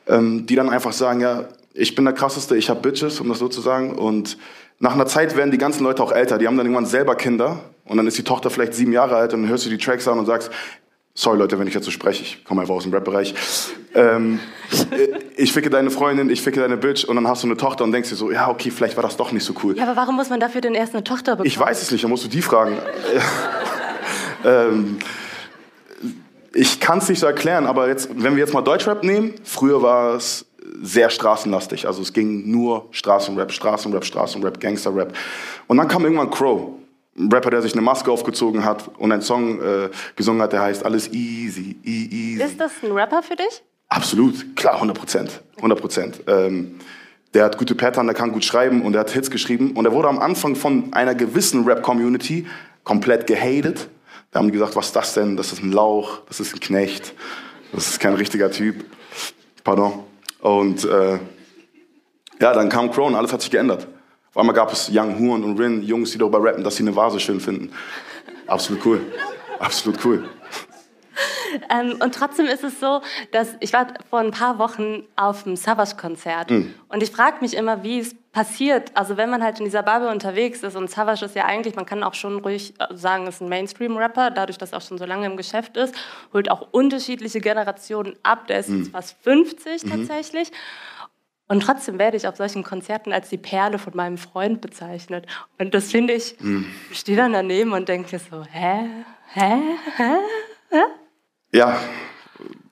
ähm, 0.08 0.46
die 0.46 0.56
dann 0.56 0.70
einfach 0.70 0.94
sagen, 0.94 1.22
ja, 1.22 1.46
ich 1.76 1.94
bin 1.94 2.06
der 2.06 2.14
krasseste, 2.14 2.56
ich 2.56 2.70
habe 2.70 2.80
Bitches, 2.80 3.20
um 3.20 3.30
das 3.30 3.40
so 3.40 3.48
zu 3.48 3.62
sagen. 3.62 3.96
Und 3.96 4.38
nach 4.80 4.94
einer 4.94 5.06
Zeit 5.06 5.36
werden 5.36 5.52
die 5.52 5.58
ganzen 5.58 5.84
Leute 5.84 6.02
auch 6.02 6.12
älter, 6.12 6.38
die 6.38 6.48
haben 6.48 6.58
dann 6.58 6.66
irgendwann 6.66 6.86
selber 6.86 7.16
Kinder 7.16 7.60
und 7.86 7.98
dann 7.98 8.08
ist 8.08 8.18
die 8.18 8.24
Tochter 8.24 8.50
vielleicht 8.50 8.74
sieben 8.74 8.94
Jahre 8.94 9.16
alt 9.16 9.34
und 9.34 9.44
dann 9.44 9.50
hörst 9.50 9.66
du 9.66 9.70
die 9.70 9.78
Tracks 9.78 10.08
an 10.08 10.18
und 10.18 10.26
sagst, 10.26 10.50
sorry 11.14 11.38
Leute, 11.38 11.60
wenn 11.60 11.68
ich 11.68 11.74
jetzt 11.74 11.86
so 11.86 11.92
spreche, 11.92 12.24
ich 12.24 12.44
komme 12.44 12.62
einfach 12.62 12.76
aus 12.76 12.84
dem 12.84 12.94
Rap-Bereich. 12.94 13.34
Ähm, 13.94 14.40
ich 15.38 15.54
ficke 15.54 15.70
deine 15.70 15.92
Freundin, 15.92 16.30
ich 16.30 16.42
ficke 16.42 16.60
deine 16.60 16.78
Bitch 16.78 17.06
und 17.06 17.16
dann 17.16 17.28
hast 17.28 17.44
du 17.44 17.48
eine 17.48 17.58
Tochter 17.58 17.84
und 17.84 17.92
denkst 17.92 18.10
dir 18.10 18.16
so, 18.16 18.32
ja 18.32 18.50
okay, 18.50 18.72
vielleicht 18.72 18.96
war 18.96 19.04
das 19.04 19.18
doch 19.18 19.32
nicht 19.32 19.44
so 19.44 19.54
cool. 19.64 19.78
Ja, 19.78 19.84
aber 19.84 19.96
warum 19.96 20.16
muss 20.16 20.30
man 20.30 20.40
dafür 20.40 20.62
denn 20.62 20.76
erst 20.76 20.94
eine 20.94 21.04
Tochter 21.04 21.34
bekommen? 21.34 21.48
Ich 21.48 21.60
weiß 21.60 21.82
es 21.82 21.92
nicht, 21.92 22.04
dann 22.04 22.12
musst 22.12 22.24
du 22.24 22.30
die 22.30 22.42
fragen. 22.42 22.78
Ähm, 24.44 25.00
ich 26.54 26.80
kann 26.80 27.00
es 27.00 27.10
nicht 27.10 27.20
so 27.20 27.26
erklären, 27.26 27.66
aber 27.66 27.88
jetzt, 27.88 28.10
wenn 28.14 28.36
wir 28.36 28.44
jetzt 28.44 28.54
mal 28.54 28.62
Deutschrap 28.62 29.04
nehmen, 29.04 29.34
früher 29.44 29.82
war 29.82 30.14
es 30.14 30.46
sehr 30.82 31.10
straßenlastig. 31.10 31.88
Also 31.88 32.02
es 32.02 32.14
ging 32.14 32.50
nur 32.50 32.88
Straßenrap, 32.92 33.52
Straßenrap, 33.52 34.06
Straßenrap, 34.06 34.60
Gangsterrap. 34.60 35.14
Und 35.68 35.78
dann 35.78 35.88
kam 35.88 36.04
irgendwann 36.04 36.30
Crow. 36.30 36.70
Ein 37.18 37.32
Rapper, 37.32 37.50
der 37.50 37.62
sich 37.62 37.74
eine 37.74 37.82
Maske 37.82 38.12
aufgezogen 38.12 38.66
hat 38.66 38.90
und 38.98 39.12
einen 39.12 39.22
Song 39.22 39.62
äh, 39.62 39.90
gesungen 40.16 40.42
hat, 40.42 40.52
der 40.52 40.62
heißt 40.62 40.84
Alles 40.84 41.12
easy, 41.14 41.78
e 41.84 41.90
easy. 41.90 42.44
Ist 42.44 42.60
das 42.60 42.72
ein 42.84 42.92
Rapper 42.92 43.24
für 43.24 43.38
dich? 43.38 43.64
Absolut, 43.88 44.56
klar, 44.58 44.76
100 44.76 44.98
Prozent. 44.98 45.42
100 45.58 45.80
Prozent. 45.80 46.22
Ähm, 46.28 46.80
der 47.34 47.46
hat 47.46 47.58
gute 47.58 47.76
Pattern, 47.76 48.08
der 48.08 48.16
kann 48.16 48.32
gut 48.34 48.44
schreiben 48.44 48.82
und 48.82 48.94
der 48.94 49.02
hat 49.02 49.12
Hits 49.12 49.32
geschrieben. 49.32 49.72
Und 49.72 49.86
er 49.86 49.94
wurde 49.94 50.10
am 50.10 50.20
Anfang 50.20 50.56
von 50.56 50.92
einer 50.94 51.16
gewissen 51.16 51.64
Rap-Community 51.64 52.48
komplett 52.84 53.28
gehatet 53.28 53.88
da 54.36 54.40
haben 54.40 54.48
die 54.48 54.52
gesagt, 54.52 54.76
was 54.76 54.88
ist 54.88 54.96
das 54.98 55.14
denn? 55.14 55.38
Das 55.38 55.54
ist 55.54 55.64
ein 55.64 55.72
Lauch, 55.72 56.20
das 56.28 56.42
ist 56.42 56.54
ein 56.54 56.60
Knecht, 56.60 57.14
das 57.72 57.88
ist 57.88 58.02
kein 58.02 58.16
richtiger 58.16 58.52
Typ. 58.52 58.84
Pardon. 59.64 60.04
Und 60.46 60.86
äh, 60.86 61.18
ja, 62.40 62.54
dann 62.54 62.70
kam 62.70 62.92
Crow 62.92 63.08
und 63.08 63.16
alles 63.16 63.34
hat 63.34 63.42
sich 63.42 63.50
geändert. 63.50 63.88
Auf 64.30 64.38
einmal 64.38 64.54
gab 64.54 64.72
es 64.72 64.92
Young 64.94 65.18
Horn 65.18 65.44
und 65.44 65.58
Rin, 65.58 65.82
Jungs, 65.82 66.12
die 66.12 66.20
darüber 66.20 66.44
rappen, 66.44 66.64
dass 66.64 66.76
sie 66.76 66.84
eine 66.84 66.96
Vase 66.96 67.20
schön 67.20 67.40
finden. 67.40 67.72
Absolut 68.46 68.86
cool. 68.86 69.02
Absolut 69.58 70.06
cool. 70.06 70.30
Ähm, 71.72 71.96
und 72.00 72.14
trotzdem 72.14 72.46
ist 72.46 72.64
es 72.64 72.80
so, 72.80 73.02
dass 73.32 73.56
ich 73.60 73.74
war 73.74 73.88
vor 74.08 74.20
ein 74.20 74.30
paar 74.30 74.60
Wochen 74.60 75.04
auf 75.16 75.46
dem 75.46 75.56
Savage-Konzert 75.56 76.52
mhm. 76.52 76.76
und 76.90 77.02
ich 77.02 77.10
frage 77.10 77.38
mich 77.42 77.56
immer, 77.56 77.82
wie 77.82 78.00
es 78.00 78.16
passiert. 78.36 78.92
Also 78.96 79.16
wenn 79.16 79.30
man 79.30 79.42
halt 79.42 79.60
in 79.60 79.66
dieser 79.66 79.82
Bubble 79.82 80.10
unterwegs 80.10 80.62
ist 80.62 80.76
und 80.76 80.92
Savage 80.92 81.24
ist 81.24 81.38
ja 81.38 81.46
eigentlich, 81.46 81.78
man 81.78 81.86
kann 81.86 82.04
auch 82.04 82.14
schon 82.14 82.40
ruhig 82.40 82.74
äh, 82.80 82.94
sagen, 82.94 83.28
ist 83.28 83.42
ein 83.42 83.48
Mainstream-Rapper, 83.48 84.30
dadurch, 84.30 84.58
dass 84.58 84.74
er 84.74 84.80
auch 84.80 84.82
schon 84.82 84.98
so 84.98 85.06
lange 85.06 85.26
im 85.26 85.38
Geschäft 85.38 85.78
ist, 85.78 85.96
holt 86.34 86.52
auch 86.52 86.68
unterschiedliche 86.72 87.40
Generationen 87.40 88.18
ab. 88.24 88.48
Der 88.48 88.60
ist 88.60 88.68
mhm. 88.68 88.80
jetzt 88.80 88.92
fast 88.92 89.16
50 89.24 89.86
mhm. 89.86 89.90
tatsächlich. 89.90 90.52
Und 91.48 91.62
trotzdem 91.62 91.98
werde 91.98 92.18
ich 92.18 92.28
auf 92.28 92.36
solchen 92.36 92.64
Konzerten 92.64 93.14
als 93.14 93.30
die 93.30 93.38
Perle 93.38 93.80
von 93.80 93.96
meinem 93.96 94.18
Freund 94.18 94.60
bezeichnet. 94.60 95.28
Und 95.58 95.74
das 95.74 95.92
finde 95.92 96.12
ich, 96.12 96.36
mhm. 96.42 96.66
ich 96.92 97.00
stehe 97.00 97.16
dann 97.16 97.32
daneben 97.32 97.72
und 97.72 97.88
denke 97.88 98.20
so, 98.20 98.44
hä? 98.52 98.90
Hä? 99.34 99.62
Hä? 99.96 100.16
Hä? 100.72 100.82
Ja, 101.54 101.80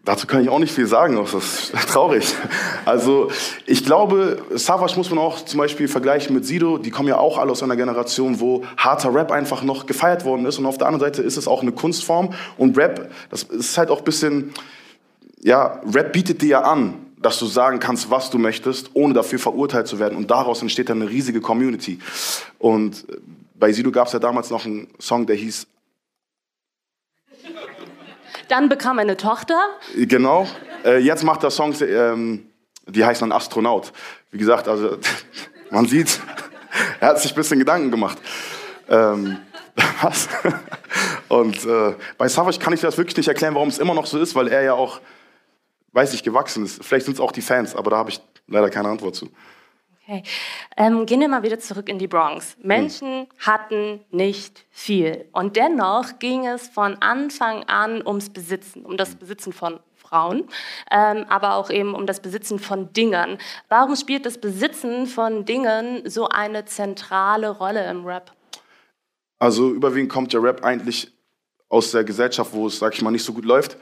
dazu 0.06 0.28
kann 0.28 0.42
ich 0.42 0.50
auch 0.50 0.60
nicht 0.60 0.74
viel 0.74 0.88
sagen, 0.88 1.16
das 1.16 1.34
ist 1.34 1.72
traurig. 1.88 2.36
Also 2.86 3.30
ich 3.66 3.86
glaube, 3.86 4.42
Savage 4.52 4.96
muss 4.98 5.10
man 5.10 5.20
auch 5.20 5.44
zum 5.46 5.60
Beispiel 5.60 5.88
vergleichen 5.88 6.36
mit 6.36 6.46
Sido, 6.46 6.78
die 6.78 6.92
kommen 6.92 7.08
ja 7.08 7.18
auch 7.18 7.38
alle 7.38 7.52
aus 7.52 7.64
einer 7.64 7.76
Generation, 7.76 8.40
wo 8.40 8.64
harter 8.78 9.14
Rap 9.14 9.32
einfach 9.32 9.64
noch 9.64 9.86
gefeiert 9.86 10.26
worden 10.26 10.46
ist 10.46 10.60
und 10.60 10.66
auf 10.66 10.78
der 10.78 10.88
anderen 10.88 11.12
Seite 11.12 11.22
ist 11.22 11.38
es 11.38 11.48
auch 11.48 11.62
eine 11.62 11.72
Kunstform 11.72 12.34
und 12.58 12.78
Rap, 12.78 13.12
das 13.30 13.44
ist 13.44 13.78
halt 13.78 13.90
auch 13.90 14.00
ein 14.00 14.04
bisschen, 14.04 14.54
ja, 15.42 15.82
Rap 15.94 16.12
bietet 16.12 16.42
dir 16.42 16.50
ja 16.50 16.62
an, 16.62 16.96
dass 17.22 17.40
du 17.40 17.46
sagen 17.46 17.80
kannst, 17.80 18.12
was 18.12 18.30
du 18.30 18.38
möchtest, 18.38 18.92
ohne 18.94 19.14
dafür 19.14 19.40
verurteilt 19.40 19.88
zu 19.88 20.00
werden 20.00 20.18
und 20.18 20.30
daraus 20.30 20.62
entsteht 20.62 20.90
dann 20.90 21.02
eine 21.02 21.10
riesige 21.10 21.40
Community. 21.40 22.00
Und 22.60 23.06
bei 23.58 23.72
Sido 23.72 23.92
gab 23.92 24.08
es 24.08 24.14
ja 24.14 24.20
damals 24.20 24.50
noch 24.50 24.66
einen 24.66 24.90
Song, 25.00 25.26
der 25.26 25.38
hieß 25.38 25.68
dann 28.54 28.70
bekam 28.70 29.00
er 29.00 29.02
eine 29.02 29.18
Tochter. 29.18 29.60
Genau. 29.96 30.48
Äh, 30.86 31.00
jetzt 31.00 31.24
macht 31.24 31.44
er 31.44 31.50
Songs, 31.50 31.82
ähm, 31.82 32.46
die 32.86 33.04
heißen 33.04 33.28
dann 33.28 33.36
Astronaut. 33.36 33.92
Wie 34.30 34.38
gesagt, 34.38 34.68
also 34.68 34.98
man 35.72 35.88
sieht, 35.88 36.20
er 37.00 37.10
hat 37.10 37.20
sich 37.20 37.32
ein 37.32 37.36
bisschen 37.36 37.58
Gedanken 37.58 37.90
gemacht. 37.90 38.20
Ähm, 38.88 39.40
was? 40.04 40.30
Und 41.30 41.66
äh, 41.66 41.96
bei 42.20 42.28
Savage 42.28 42.60
kann 42.60 42.74
ich 42.74 42.82
das 42.82 42.96
wirklich 42.96 43.18
nicht 43.18 43.28
erklären, 43.28 43.56
warum 43.56 43.70
es 43.70 43.80
immer 43.80 43.96
noch 43.96 44.06
so 44.06 44.20
ist, 44.20 44.36
weil 44.36 44.48
er 44.50 44.62
ja 44.62 44.74
auch, 44.74 45.02
weiß 45.94 46.14
ich, 46.14 46.22
gewachsen 46.22 46.66
ist. 46.66 46.86
Vielleicht 46.86 47.06
sind 47.06 47.16
es 47.16 47.20
auch 47.20 47.32
die 47.32 47.42
Fans, 47.42 47.76
aber 47.76 47.90
da 47.90 47.98
habe 47.98 48.12
ich 48.12 48.22
leider 48.46 48.70
keine 48.70 48.90
Antwort 48.90 49.16
zu. 49.16 49.32
Okay. 50.14 50.24
Ähm, 50.78 51.06
gehen 51.08 51.22
wir 51.22 51.28
mal 51.28 51.42
wieder 51.42 51.60
zurück 51.60 51.90
in 51.90 51.98
die 51.98 52.08
Bronx. 52.08 52.56
Menschen 52.62 53.22
hm. 53.22 53.28
hatten 53.40 54.02
nicht 54.12 54.66
viel. 54.70 55.26
Und 55.32 55.56
dennoch 55.56 56.20
ging 56.20 56.46
es 56.46 56.68
von 56.68 56.98
Anfang 57.02 57.64
an 57.64 58.06
ums 58.06 58.30
Besitzen, 58.30 58.86
um 58.86 58.96
das 58.96 59.16
Besitzen 59.16 59.54
von 59.54 59.80
Frauen, 59.96 60.44
ähm, 60.92 61.26
aber 61.30 61.56
auch 61.56 61.72
eben 61.72 61.96
um 61.96 62.06
das 62.06 62.22
Besitzen 62.22 62.60
von 62.60 62.94
Dingen. 62.94 63.40
Warum 63.70 63.96
spielt 63.96 64.28
das 64.28 64.38
Besitzen 64.38 65.08
von 65.08 65.46
Dingen 65.46 66.08
so 66.08 66.30
eine 66.30 66.66
zentrale 66.66 67.50
Rolle 67.50 67.90
im 67.90 68.06
Rap? 68.06 68.32
Also 69.40 69.72
überwiegend 69.72 70.12
kommt 70.12 70.32
der 70.34 70.44
Rap 70.44 70.64
eigentlich 70.64 71.12
aus 71.70 71.90
der 71.90 72.04
Gesellschaft, 72.04 72.54
wo 72.54 72.68
es, 72.68 72.78
sag 72.78 72.94
ich 72.94 73.02
mal, 73.02 73.10
nicht 73.10 73.26
so 73.26 73.34
gut 73.34 73.46
läuft. 73.46 73.78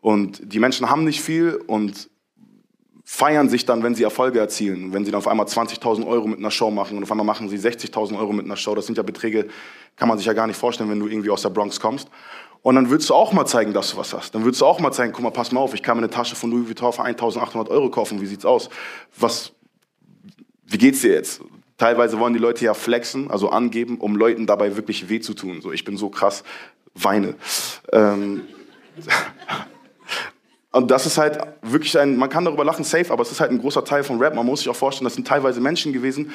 Und 0.00 0.40
die 0.52 0.58
Menschen 0.58 0.90
haben 0.90 1.04
nicht 1.04 1.20
viel 1.20 1.54
und 1.54 2.10
feiern 3.08 3.48
sich 3.48 3.64
dann, 3.64 3.84
wenn 3.84 3.94
sie 3.94 4.02
Erfolge 4.02 4.40
erzielen. 4.40 4.92
Wenn 4.92 5.04
sie 5.04 5.12
dann 5.12 5.18
auf 5.18 5.28
einmal 5.28 5.46
20.000 5.46 6.04
Euro 6.08 6.26
mit 6.26 6.40
einer 6.40 6.50
Show 6.50 6.72
machen 6.72 6.98
und 6.98 7.04
auf 7.04 7.10
einmal 7.12 7.24
machen 7.24 7.48
sie 7.48 7.56
60.000 7.56 8.18
Euro 8.18 8.32
mit 8.32 8.44
einer 8.44 8.56
Show. 8.56 8.74
Das 8.74 8.86
sind 8.86 8.98
ja 8.98 9.04
Beträge, 9.04 9.46
kann 9.94 10.08
man 10.08 10.18
sich 10.18 10.26
ja 10.26 10.32
gar 10.32 10.48
nicht 10.48 10.56
vorstellen, 10.56 10.90
wenn 10.90 10.98
du 10.98 11.06
irgendwie 11.06 11.30
aus 11.30 11.42
der 11.42 11.50
Bronx 11.50 11.78
kommst. 11.78 12.08
Und 12.62 12.74
dann 12.74 12.90
willst 12.90 13.08
du 13.08 13.14
auch 13.14 13.32
mal 13.32 13.46
zeigen, 13.46 13.72
dass 13.72 13.92
du 13.92 13.96
was 13.96 14.12
hast. 14.12 14.34
Dann 14.34 14.44
willst 14.44 14.60
du 14.60 14.66
auch 14.66 14.80
mal 14.80 14.90
zeigen, 14.90 15.12
guck 15.12 15.22
mal, 15.22 15.30
pass 15.30 15.52
mal 15.52 15.60
auf, 15.60 15.72
ich 15.72 15.84
kann 15.84 15.96
mir 15.96 16.02
eine 16.02 16.10
Tasche 16.10 16.34
von 16.34 16.50
Louis 16.50 16.66
Vuitton 16.66 16.92
für 16.92 17.04
1.800 17.04 17.68
Euro 17.68 17.90
kaufen. 17.90 18.20
Wie 18.20 18.26
sieht's 18.26 18.44
aus? 18.44 18.70
Was, 19.16 19.52
wie 20.64 20.78
geht's 20.78 21.00
dir 21.00 21.12
jetzt? 21.12 21.42
Teilweise 21.78 22.18
wollen 22.18 22.32
die 22.32 22.40
Leute 22.40 22.64
ja 22.64 22.74
flexen, 22.74 23.30
also 23.30 23.50
angeben, 23.50 23.98
um 23.98 24.16
Leuten 24.16 24.48
dabei 24.48 24.74
wirklich 24.74 25.08
weh 25.08 25.20
zu 25.20 25.34
tun. 25.34 25.60
So, 25.60 25.70
ich 25.70 25.84
bin 25.84 25.96
so 25.96 26.08
krass, 26.10 26.42
weine. 26.94 27.36
Ähm, 27.92 28.42
Und 30.76 30.90
das 30.90 31.06
ist 31.06 31.16
halt 31.16 31.38
wirklich 31.62 31.98
ein, 31.98 32.18
man 32.18 32.28
kann 32.28 32.44
darüber 32.44 32.62
lachen, 32.62 32.84
safe, 32.84 33.10
aber 33.10 33.22
es 33.22 33.32
ist 33.32 33.40
halt 33.40 33.50
ein 33.50 33.58
großer 33.58 33.82
Teil 33.82 34.04
von 34.04 34.18
Rap. 34.18 34.34
Man 34.34 34.44
muss 34.44 34.58
sich 34.58 34.68
auch 34.68 34.76
vorstellen, 34.76 35.06
das 35.06 35.14
sind 35.14 35.26
teilweise 35.26 35.58
Menschen 35.58 35.94
gewesen, 35.94 36.32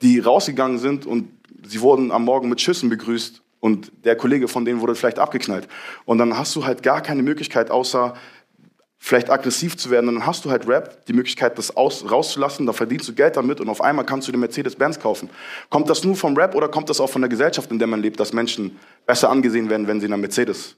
die 0.00 0.18
rausgegangen 0.18 0.78
sind 0.78 1.04
und 1.04 1.28
sie 1.62 1.78
wurden 1.82 2.10
am 2.10 2.24
Morgen 2.24 2.48
mit 2.48 2.58
Schüssen 2.58 2.88
begrüßt 2.88 3.42
und 3.60 3.92
der 4.02 4.16
Kollege 4.16 4.48
von 4.48 4.64
denen 4.64 4.80
wurde 4.80 4.94
vielleicht 4.94 5.18
abgeknallt. 5.18 5.68
Und 6.06 6.16
dann 6.16 6.38
hast 6.38 6.56
du 6.56 6.64
halt 6.64 6.82
gar 6.82 7.02
keine 7.02 7.22
Möglichkeit, 7.22 7.70
außer 7.70 8.14
vielleicht 8.96 9.28
aggressiv 9.28 9.76
zu 9.76 9.90
werden. 9.90 10.08
Und 10.08 10.14
dann 10.14 10.26
hast 10.26 10.46
du 10.46 10.50
halt 10.50 10.66
Rap, 10.66 11.04
die 11.04 11.12
Möglichkeit, 11.12 11.58
das 11.58 11.76
aus, 11.76 12.10
rauszulassen, 12.10 12.64
da 12.64 12.72
verdienst 12.72 13.06
du 13.08 13.12
Geld 13.12 13.36
damit 13.36 13.60
und 13.60 13.68
auf 13.68 13.82
einmal 13.82 14.06
kannst 14.06 14.26
du 14.26 14.32
den 14.32 14.40
Mercedes-Benz 14.40 15.00
kaufen. 15.00 15.28
Kommt 15.68 15.90
das 15.90 16.02
nur 16.02 16.16
vom 16.16 16.34
Rap 16.34 16.54
oder 16.54 16.68
kommt 16.68 16.88
das 16.88 16.98
auch 16.98 17.10
von 17.10 17.20
der 17.20 17.28
Gesellschaft, 17.28 17.70
in 17.70 17.78
der 17.78 17.88
man 17.88 18.00
lebt, 18.00 18.18
dass 18.20 18.32
Menschen 18.32 18.78
besser 19.04 19.28
angesehen 19.28 19.68
werden, 19.68 19.86
wenn 19.86 20.00
sie 20.00 20.06
in 20.06 20.14
einer 20.14 20.20
Mercedes 20.22 20.76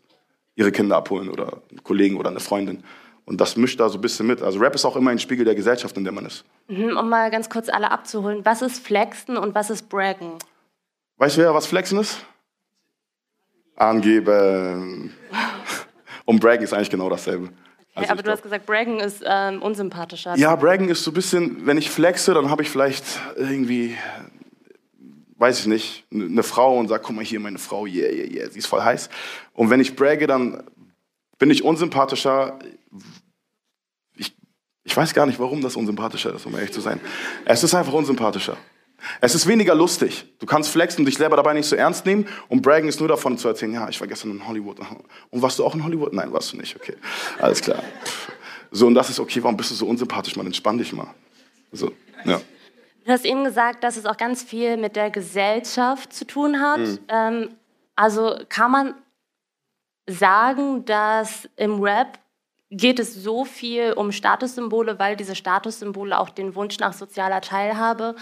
ihre 0.56 0.72
Kinder 0.72 0.96
abholen 0.96 1.28
oder 1.28 1.62
einen 1.70 1.84
Kollegen 1.84 2.16
oder 2.16 2.30
eine 2.30 2.40
Freundin? 2.40 2.82
Und 3.26 3.40
das 3.40 3.56
mischt 3.56 3.80
da 3.80 3.88
so 3.88 3.98
ein 3.98 4.00
bisschen 4.00 4.26
mit. 4.26 4.42
Also 4.42 4.58
Rap 4.58 4.74
ist 4.74 4.84
auch 4.84 4.96
immer 4.96 5.10
ein 5.10 5.18
Spiegel 5.18 5.44
der 5.44 5.54
Gesellschaft, 5.54 5.96
in 5.96 6.04
der 6.04 6.12
man 6.12 6.26
ist. 6.26 6.44
Mhm, 6.68 6.96
um 6.96 7.08
mal 7.08 7.30
ganz 7.30 7.48
kurz 7.48 7.68
alle 7.68 7.90
abzuholen, 7.90 8.44
was 8.44 8.60
ist 8.60 8.84
Flexen 8.84 9.36
und 9.36 9.54
was 9.54 9.70
ist 9.70 9.88
Braggen? 9.88 10.32
Weißt 11.16 11.36
du 11.36 11.42
ja, 11.42 11.54
was 11.54 11.66
Flexen 11.66 11.98
ist? 11.98 12.18
Angeben. 13.76 15.14
und 16.24 16.40
Braggen 16.40 16.64
ist 16.64 16.74
eigentlich 16.74 16.90
genau 16.90 17.08
dasselbe. 17.08 17.48
Also 17.94 18.10
aber 18.10 18.16
du 18.18 18.24
glaub, 18.24 18.36
hast 18.36 18.42
gesagt, 18.42 18.66
Braggen 18.66 19.00
ist 19.00 19.22
ähm, 19.24 19.62
unsympathischer. 19.62 20.36
Ja, 20.36 20.56
Braggen 20.56 20.88
ist 20.88 21.04
so 21.04 21.12
ein 21.12 21.14
bisschen, 21.14 21.64
wenn 21.64 21.78
ich 21.78 21.90
flexe, 21.90 22.34
dann 22.34 22.50
habe 22.50 22.62
ich 22.62 22.70
vielleicht 22.70 23.04
irgendwie, 23.36 23.96
weiß 25.36 25.60
ich 25.60 25.66
nicht, 25.66 26.04
eine 26.12 26.42
Frau 26.42 26.76
und 26.76 26.88
sage, 26.88 27.04
guck 27.06 27.14
mal 27.14 27.24
hier, 27.24 27.38
meine 27.38 27.58
Frau, 27.58 27.86
yeah, 27.86 28.10
yeah, 28.10 28.26
yeah, 28.26 28.50
sie 28.50 28.58
ist 28.58 28.66
voll 28.66 28.82
heiß. 28.82 29.08
Und 29.52 29.70
wenn 29.70 29.80
ich 29.80 29.94
bragge, 29.94 30.26
dann 30.26 30.64
bin 31.38 31.50
ich 31.50 31.62
unsympathischer. 31.62 32.58
Ich, 34.16 34.34
ich 34.84 34.96
weiß 34.96 35.14
gar 35.14 35.26
nicht, 35.26 35.38
warum 35.38 35.60
das 35.62 35.76
unsympathischer 35.76 36.34
ist, 36.34 36.46
um 36.46 36.54
ehrlich 36.54 36.72
zu 36.72 36.80
sein. 36.80 37.00
Es 37.44 37.62
ist 37.62 37.74
einfach 37.74 37.92
unsympathischer. 37.92 38.56
Es 39.20 39.34
ist 39.34 39.46
weniger 39.46 39.74
lustig. 39.74 40.26
Du 40.38 40.46
kannst 40.46 40.70
flexen 40.70 41.00
und 41.00 41.06
dich 41.06 41.16
selber 41.16 41.36
dabei 41.36 41.52
nicht 41.52 41.66
so 41.66 41.76
ernst 41.76 42.06
nehmen 42.06 42.26
und 42.48 42.62
braggen 42.62 42.88
ist 42.88 43.00
nur 43.00 43.08
davon 43.08 43.36
zu 43.36 43.48
erzählen, 43.48 43.74
ja, 43.74 43.88
ich 43.88 44.00
war 44.00 44.08
gestern 44.08 44.30
in 44.30 44.46
Hollywood. 44.46 44.78
Und 45.30 45.42
warst 45.42 45.58
du 45.58 45.64
auch 45.64 45.74
in 45.74 45.84
Hollywood? 45.84 46.12
Nein, 46.12 46.32
warst 46.32 46.52
du 46.52 46.56
nicht. 46.56 46.74
Okay, 46.76 46.96
alles 47.38 47.60
klar. 47.60 47.82
So, 48.70 48.86
und 48.86 48.94
das 48.94 49.10
ist 49.10 49.20
okay, 49.20 49.42
warum 49.42 49.56
bist 49.56 49.70
du 49.70 49.74
so 49.74 49.86
unsympathisch? 49.86 50.36
Man, 50.36 50.46
entspann 50.46 50.78
dich 50.78 50.92
mal. 50.92 51.08
So, 51.72 51.92
ja. 52.24 52.40
Du 53.04 53.12
hast 53.12 53.26
eben 53.26 53.44
gesagt, 53.44 53.84
dass 53.84 53.96
es 53.96 54.06
auch 54.06 54.16
ganz 54.16 54.42
viel 54.42 54.78
mit 54.78 54.96
der 54.96 55.10
Gesellschaft 55.10 56.12
zu 56.12 56.26
tun 56.26 56.60
hat. 56.60 56.80
Mhm. 56.80 56.98
Ähm, 57.08 57.48
also 57.96 58.38
kann 58.48 58.70
man 58.70 58.94
sagen, 60.06 60.84
dass 60.84 61.48
im 61.56 61.82
Rap 61.82 62.18
geht 62.70 62.98
es 62.98 63.14
so 63.14 63.44
viel 63.44 63.92
um 63.92 64.10
Statussymbole, 64.12 64.98
weil 64.98 65.16
diese 65.16 65.34
Statussymbole 65.34 66.18
auch 66.18 66.30
den 66.30 66.54
Wunsch 66.54 66.78
nach 66.78 66.92
sozialer 66.92 67.40
Teilhabe 67.40 68.16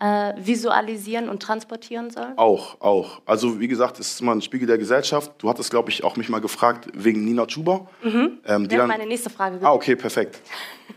äh, 0.00 0.34
visualisieren 0.36 1.28
und 1.28 1.42
transportieren 1.42 2.10
sollen? 2.10 2.36
Auch, 2.36 2.80
auch. 2.80 3.22
Also 3.24 3.58
wie 3.60 3.68
gesagt, 3.68 3.98
es 3.98 4.12
ist 4.12 4.20
immer 4.20 4.32
ein 4.32 4.42
Spiegel 4.42 4.66
der 4.66 4.76
Gesellschaft. 4.78 5.32
Du 5.38 5.48
hattest, 5.48 5.70
glaube 5.70 5.88
ich, 5.90 6.04
auch 6.04 6.16
mich 6.16 6.28
mal 6.28 6.40
gefragt 6.40 6.88
wegen 6.92 7.24
Nina 7.24 7.46
Chuba. 7.46 7.86
Mhm. 8.02 8.38
Ähm, 8.44 8.68
die 8.68 8.76
dann, 8.76 8.88
meine 8.88 9.06
nächste 9.06 9.30
Frage. 9.30 9.58
Ah, 9.62 9.72
okay, 9.72 9.96
perfekt. 9.96 10.42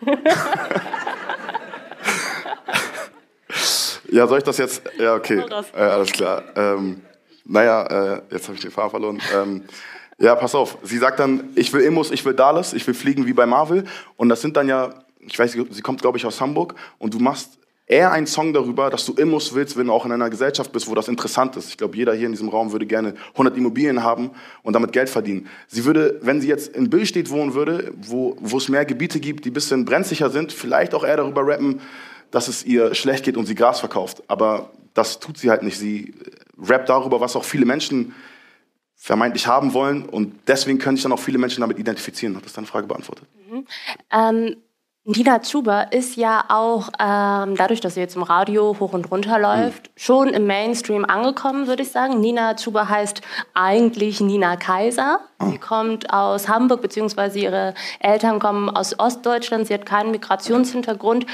ja, 4.12 4.28
soll 4.28 4.40
ich 4.40 4.44
das 4.44 4.58
jetzt? 4.58 4.82
Ja, 4.98 5.16
okay. 5.16 5.42
Äh, 5.74 5.82
alles 5.82 6.12
klar. 6.12 6.44
Ähm, 6.56 7.02
naja, 7.46 7.84
äh, 8.16 8.22
jetzt 8.32 8.48
habe 8.48 8.56
ich 8.56 8.62
den 8.62 8.72
Faden 8.72 8.90
verloren. 8.90 9.22
Ähm, 9.34 9.64
ja, 10.20 10.36
pass 10.36 10.54
auf. 10.54 10.78
Sie 10.84 10.98
sagt 10.98 11.20
dann, 11.20 11.50
ich 11.56 11.72
will 11.72 11.82
Immos, 11.82 12.12
ich 12.12 12.26
will 12.26 12.34
Dallas, 12.34 12.74
ich 12.74 12.86
will 12.86 12.94
fliegen 12.94 13.26
wie 13.26 13.34
bei 13.34 13.46
Marvel. 13.46 13.86
Und 14.18 14.30
das 14.30 14.42
sind 14.42 14.58
dann 14.58 14.68
ja, 14.68 14.94
ich 15.20 15.38
weiß, 15.40 15.54
sie 15.54 15.82
kommt, 15.82 16.02
glaube 16.02 16.18
ich, 16.18 16.26
aus 16.26 16.42
Hamburg. 16.42 16.76
Und 16.98 17.14
du 17.14 17.20
machst 17.20 17.60
eher 17.90 18.12
einen 18.12 18.28
Song 18.28 18.54
darüber, 18.54 18.90
dass 18.90 19.06
du 19.06 19.14
Immos 19.14 19.56
willst, 19.56 19.76
wenn 19.76 19.88
du 19.88 19.94
auch 19.94 20.06
in 20.06 20.12
einer 20.12 20.30
Gesellschaft 20.30 20.72
bist, 20.72 20.88
wo 20.88 20.96
das 20.96 21.08
interessant 21.08 21.56
ist. 21.56 21.70
Ich 21.70 21.78
glaube, 21.78 21.98
jeder 21.98 22.14
hier 22.14 22.28
in 22.28 22.34
diesem 22.34 22.50
Raum 22.50 22.72
würde 22.72 22.86
gerne 22.86 23.16
100 23.32 23.58
Immobilien 23.58 24.04
haben 24.04 24.30
und 24.62 24.74
damit 24.74 24.92
Geld 24.92 25.10
verdienen. 25.10 25.48
Sie 25.68 25.86
würde, 25.86 26.20
wenn 26.22 26.40
sie 26.40 26.48
jetzt 26.48 26.76
in 26.76 26.90
Billstedt 26.90 27.32
wohnen 27.32 27.56
würde, 27.56 27.92
wo, 28.00 28.38
wo 28.40 28.58
es 28.58 28.70
mehr 28.70 28.86
Gebiete 28.86 29.20
gibt, 29.20 29.44
die 29.46 29.50
ein 29.50 29.54
bisschen 29.54 29.86
brenzlicher 29.86 30.30
sind, 30.30 30.52
vielleicht 30.52 30.94
auch 30.94 31.04
eher 31.04 31.18
darüber 31.18 31.46
rappen, 31.48 31.82
dass 32.30 32.48
es 32.48 32.64
ihr 32.64 32.94
schlecht 32.94 33.26
geht 33.26 33.38
und 33.38 33.48
sie 33.48 33.56
Gras 33.56 33.80
verkauft. 33.80 34.22
Aber 34.28 34.70
das 34.94 35.20
tut 35.20 35.40
sie 35.40 35.50
halt 35.50 35.64
nicht. 35.64 35.80
Sie 35.80 36.14
rappt 36.62 36.90
darüber, 36.90 37.22
was 37.22 37.36
auch 37.36 37.44
viele 37.44 37.66
Menschen 37.66 38.14
vermeintlich 39.02 39.48
haben 39.48 39.74
wollen. 39.74 40.04
Und 40.04 40.36
deswegen 40.48 40.78
können 40.78 40.98
sich 40.98 41.04
dann 41.04 41.14
auch 41.14 41.20
viele 41.20 41.38
Menschen 41.38 41.62
damit 41.62 41.80
identifizieren. 41.80 42.36
Hat 42.36 42.46
das 42.46 42.54
deine 42.54 42.68
Frage 42.68 42.86
beantwortet? 42.86 43.26
Mhm. 43.50 43.66
Ähm, 44.12 44.56
Nina 45.06 45.42
Zuber 45.42 45.92
ist 45.94 46.18
ja 46.18 46.44
auch 46.50 46.90
ähm, 47.00 47.56
dadurch, 47.56 47.80
dass 47.80 47.96
sie 47.96 48.02
jetzt 48.02 48.18
im 48.18 48.24
Radio 48.24 48.76
hoch 48.78 48.92
und 48.92 49.10
runter 49.10 49.40
läuft, 49.40 49.88
mhm. 49.88 49.92
schon 49.96 50.28
im 50.28 50.46
Mainstream 50.46 51.06
angekommen, 51.06 51.66
würde 51.68 51.84
ich 51.84 51.92
sagen. 51.92 52.20
Nina 52.20 52.58
Zuber 52.58 52.90
heißt 52.90 53.22
eigentlich 53.54 54.20
Nina 54.20 54.58
Kaiser. 54.58 55.22
Mhm. 55.40 55.52
Sie 55.52 55.58
kommt 55.58 56.14
aus 56.14 56.50
Hamburg, 56.50 56.82
beziehungsweise 56.82 57.40
ihre 57.40 57.74
Eltern 58.02 58.40
kommen 58.40 58.70
aus 58.70 59.00
Ostdeutschland. 59.00 59.66
Sie 59.66 59.74
hat 59.74 59.86
keinen 59.86 60.12
Migrationshintergrund 60.12 61.26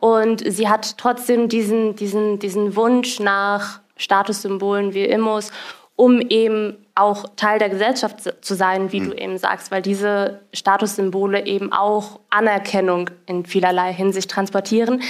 und 0.00 0.44
sie 0.46 0.68
hat 0.68 0.98
trotzdem 0.98 1.48
diesen, 1.48 1.96
diesen, 1.96 2.38
diesen 2.38 2.76
Wunsch 2.76 3.18
nach 3.20 3.80
Statussymbolen 3.96 4.92
wie 4.92 5.06
Immos 5.06 5.50
um 5.96 6.20
eben 6.20 6.85
auch 6.96 7.26
Teil 7.36 7.58
der 7.58 7.68
Gesellschaft 7.68 8.16
zu 8.40 8.54
sein, 8.54 8.90
wie 8.90 9.00
mhm. 9.00 9.10
du 9.10 9.16
eben 9.16 9.38
sagst, 9.38 9.70
weil 9.70 9.82
diese 9.82 10.40
Statussymbole 10.52 11.46
eben 11.46 11.72
auch 11.72 12.20
Anerkennung 12.30 13.10
in 13.26 13.44
vielerlei 13.44 13.92
Hinsicht 13.92 14.30
transportieren. 14.30 15.02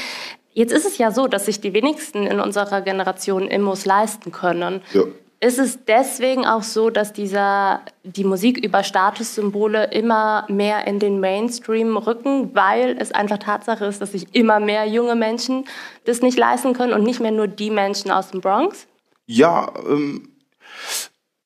Jetzt 0.53 0.73
ist 0.73 0.87
es 0.87 0.99
ja 0.99 1.11
so, 1.13 1.29
dass 1.29 1.47
sich 1.47 1.61
die 1.61 1.73
wenigsten 1.73 2.27
in 2.27 2.41
unserer 2.41 2.81
Generation 2.81 3.47
Immos 3.49 3.85
leisten 3.85 4.33
können. 4.33 4.83
Ja. 4.93 5.03
Ist 5.39 5.59
es 5.59 5.85
deswegen 5.85 6.47
auch 6.47 6.63
so, 6.63 6.89
dass 6.89 7.13
dieser, 7.13 7.83
die 8.03 8.25
Musik 8.25 8.65
über 8.65 8.83
Statussymbole 8.83 9.91
immer 9.93 10.47
mehr 10.49 10.87
in 10.87 10.99
den 10.99 11.21
Mainstream 11.21 11.99
rücken, 11.99 12.55
weil 12.55 12.97
es 12.99 13.13
einfach 13.13 13.39
Tatsache 13.39 13.85
ist, 13.85 14.01
dass 14.01 14.13
sich 14.13 14.35
immer 14.35 14.61
mehr 14.61 14.87
junge 14.87 15.15
Menschen 15.15 15.67
das 16.07 16.23
nicht 16.23 16.39
leisten 16.39 16.73
können 16.73 16.95
und 16.95 17.03
nicht 17.03 17.21
mehr 17.21 17.33
nur 17.33 17.49
die 17.49 17.71
Menschen 17.71 18.11
aus 18.11 18.31
dem 18.31 18.41
Bronx? 18.41 18.87
Ja, 19.27 19.73
ähm, 19.87 20.31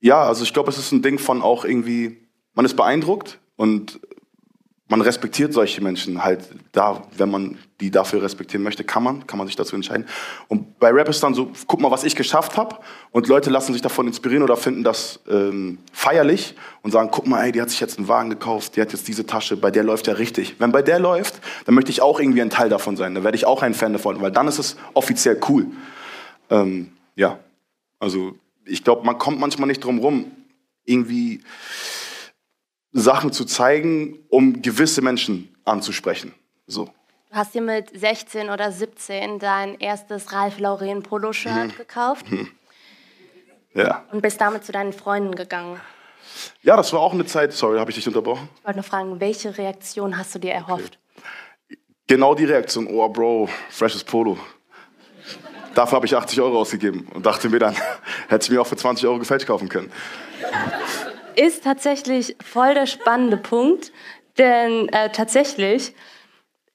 ja, 0.00 0.23
also 0.23 0.45
ich 0.45 0.52
glaube, 0.52 0.71
es 0.71 0.78
ist 0.78 0.92
ein 0.92 1.02
Ding 1.02 1.19
von 1.19 1.42
auch 1.42 1.64
irgendwie, 1.64 2.19
man 2.54 2.64
ist 2.64 2.75
beeindruckt 2.75 3.38
und 3.57 4.00
man 4.90 5.00
respektiert 5.02 5.52
solche 5.52 5.80
Menschen 5.83 6.25
halt 6.25 6.49
da, 6.73 7.02
wenn 7.16 7.30
man 7.30 7.59
die 7.80 7.92
dafür 7.92 8.23
respektieren 8.23 8.64
möchte, 8.64 8.83
kann 8.83 9.04
man, 9.04 9.26
kann 9.26 9.38
man 9.38 9.47
sich 9.47 9.54
dazu 9.54 9.76
entscheiden. 9.76 10.04
Und 10.49 10.80
bei 10.80 10.90
Rap 10.90 11.09
ist 11.09 11.23
dann 11.23 11.33
so, 11.33 11.52
guck 11.69 11.80
mal, 11.80 11.92
was 11.92 12.02
ich 12.02 12.16
geschafft 12.16 12.57
habe 12.57 12.76
und 13.12 13.28
Leute 13.28 13.50
lassen 13.50 13.73
sich 13.73 13.83
davon 13.83 14.09
inspirieren 14.09 14.42
oder 14.42 14.57
finden 14.57 14.83
das 14.83 15.21
ähm, 15.30 15.78
feierlich 15.92 16.57
und 16.83 16.90
sagen, 16.90 17.09
guck 17.12 17.28
mal, 17.28 17.45
ey, 17.45 17.52
die 17.52 17.62
hat 17.62 17.71
sich 17.71 17.78
jetzt 17.78 17.99
einen 17.99 18.09
Wagen 18.09 18.30
gekauft, 18.30 18.75
die 18.75 18.80
hat 18.80 18.92
jetzt 18.92 19.07
diese 19.07 19.25
Tasche, 19.25 19.57
bei 19.57 19.71
der 19.71 19.85
läuft 19.85 20.09
ja 20.09 20.14
richtig. 20.14 20.57
Wenn 20.59 20.73
bei 20.73 20.83
der 20.83 20.99
läuft, 20.99 21.40
dann 21.66 21.76
möchte 21.76 21.92
ich 21.92 22.02
auch 22.02 22.19
irgendwie 22.19 22.42
ein 22.42 22.50
Teil 22.50 22.69
davon 22.69 22.97
sein, 22.97 23.14
dann 23.14 23.23
werde 23.23 23.37
ich 23.37 23.47
auch 23.47 23.62
ein 23.62 23.75
Fan 23.75 23.92
davon, 23.92 24.21
weil 24.21 24.33
dann 24.33 24.49
ist 24.49 24.59
es 24.59 24.76
offiziell 24.95 25.40
cool. 25.49 25.66
Ähm, 26.50 26.90
ja, 27.14 27.38
also 28.00 28.35
ich 28.71 28.85
glaube, 28.85 29.05
man 29.05 29.19
kommt 29.19 29.41
manchmal 29.41 29.67
nicht 29.67 29.85
drum 29.85 29.99
rum, 29.99 30.31
irgendwie 30.85 31.43
Sachen 32.93 33.33
zu 33.33 33.45
zeigen, 33.45 34.19
um 34.29 34.62
gewisse 34.62 35.03
Menschen 35.03 35.55
anzusprechen. 35.65 36.35
So. 36.67 36.87
Du 37.31 37.37
hast 37.37 37.55
dir 37.55 37.62
mit 37.62 37.91
16 37.99 38.50
oder 38.50 38.73
17 38.73 39.39
dein 39.39 39.79
erstes 39.79 40.33
Ralph 40.33 40.59
Lauren 40.59 41.03
Polo-Shirt 41.03 41.73
mhm. 41.73 41.77
gekauft. 41.77 42.31
Mhm. 42.31 42.49
Ja. 43.75 44.05
Und 44.11 44.23
bist 44.23 44.41
damit 44.41 44.65
zu 44.65 44.73
deinen 44.73 44.93
Freunden 44.93 45.35
gegangen. 45.35 45.81
Ja, 46.62 46.77
das 46.77 46.93
war 46.93 47.00
auch 47.00 47.12
eine 47.12 47.25
Zeit. 47.27 47.53
Sorry, 47.53 47.79
habe 47.79 47.91
ich 47.91 47.97
dich 47.97 48.07
unterbrochen? 48.07 48.49
Ich 48.59 48.65
wollte 48.65 48.79
nur 48.79 48.85
fragen, 48.85 49.21
welche 49.21 49.57
Reaktion 49.57 50.17
hast 50.17 50.35
du 50.35 50.39
dir 50.41 50.53
erhofft? 50.53 50.99
Okay. 51.17 51.79
Genau 52.09 52.35
die 52.35 52.45
Reaktion. 52.45 52.89
Oh, 52.89 53.09
Bro, 53.09 53.49
freshes 53.69 54.03
Polo. 54.03 54.37
Dafür 55.75 55.97
habe 55.97 56.07
ich 56.07 56.17
80 56.17 56.41
Euro 56.41 56.61
ausgegeben 56.61 57.07
und 57.15 57.25
dachte 57.25 57.49
mir 57.49 57.61
dann, 57.61 57.77
hätte 58.31 58.45
ich 58.45 58.51
mir 58.51 58.61
auch 58.61 58.67
für 58.67 58.77
20 58.77 59.07
Euro 59.07 59.19
gefälscht 59.19 59.47
kaufen 59.47 59.69
können. 59.69 59.93
Ist 61.37 61.65
tatsächlich 61.65 62.37
voll 62.45 62.75
der 62.75 62.87
spannende 62.87 63.37
Punkt, 63.37 63.93
denn 64.39 64.89
äh, 64.89 65.11
tatsächlich 65.11 65.95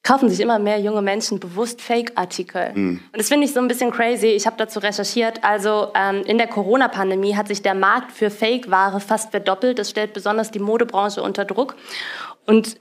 kaufen 0.03 0.29
sich 0.29 0.39
immer 0.39 0.59
mehr 0.59 0.79
junge 0.79 1.01
Menschen 1.01 1.39
bewusst 1.39 1.81
Fake-Artikel. 1.81 2.71
Mhm. 2.73 2.99
Und 3.11 3.17
das 3.17 3.27
finde 3.27 3.45
ich 3.45 3.53
so 3.53 3.59
ein 3.59 3.67
bisschen 3.67 3.91
crazy. 3.91 4.27
Ich 4.27 4.45
habe 4.45 4.55
dazu 4.57 4.79
recherchiert. 4.79 5.43
Also 5.43 5.91
ähm, 5.95 6.21
in 6.25 6.37
der 6.37 6.47
Corona-Pandemie 6.47 7.35
hat 7.35 7.47
sich 7.47 7.63
der 7.63 7.73
Markt 7.73 8.11
für 8.11 8.29
Fake-Ware 8.29 8.99
fast 8.99 9.31
verdoppelt. 9.31 9.79
Das 9.79 9.89
stellt 9.89 10.13
besonders 10.13 10.51
die 10.51 10.59
Modebranche 10.59 11.23
unter 11.23 11.43
Druck. 11.43 11.75
Und 12.45 12.79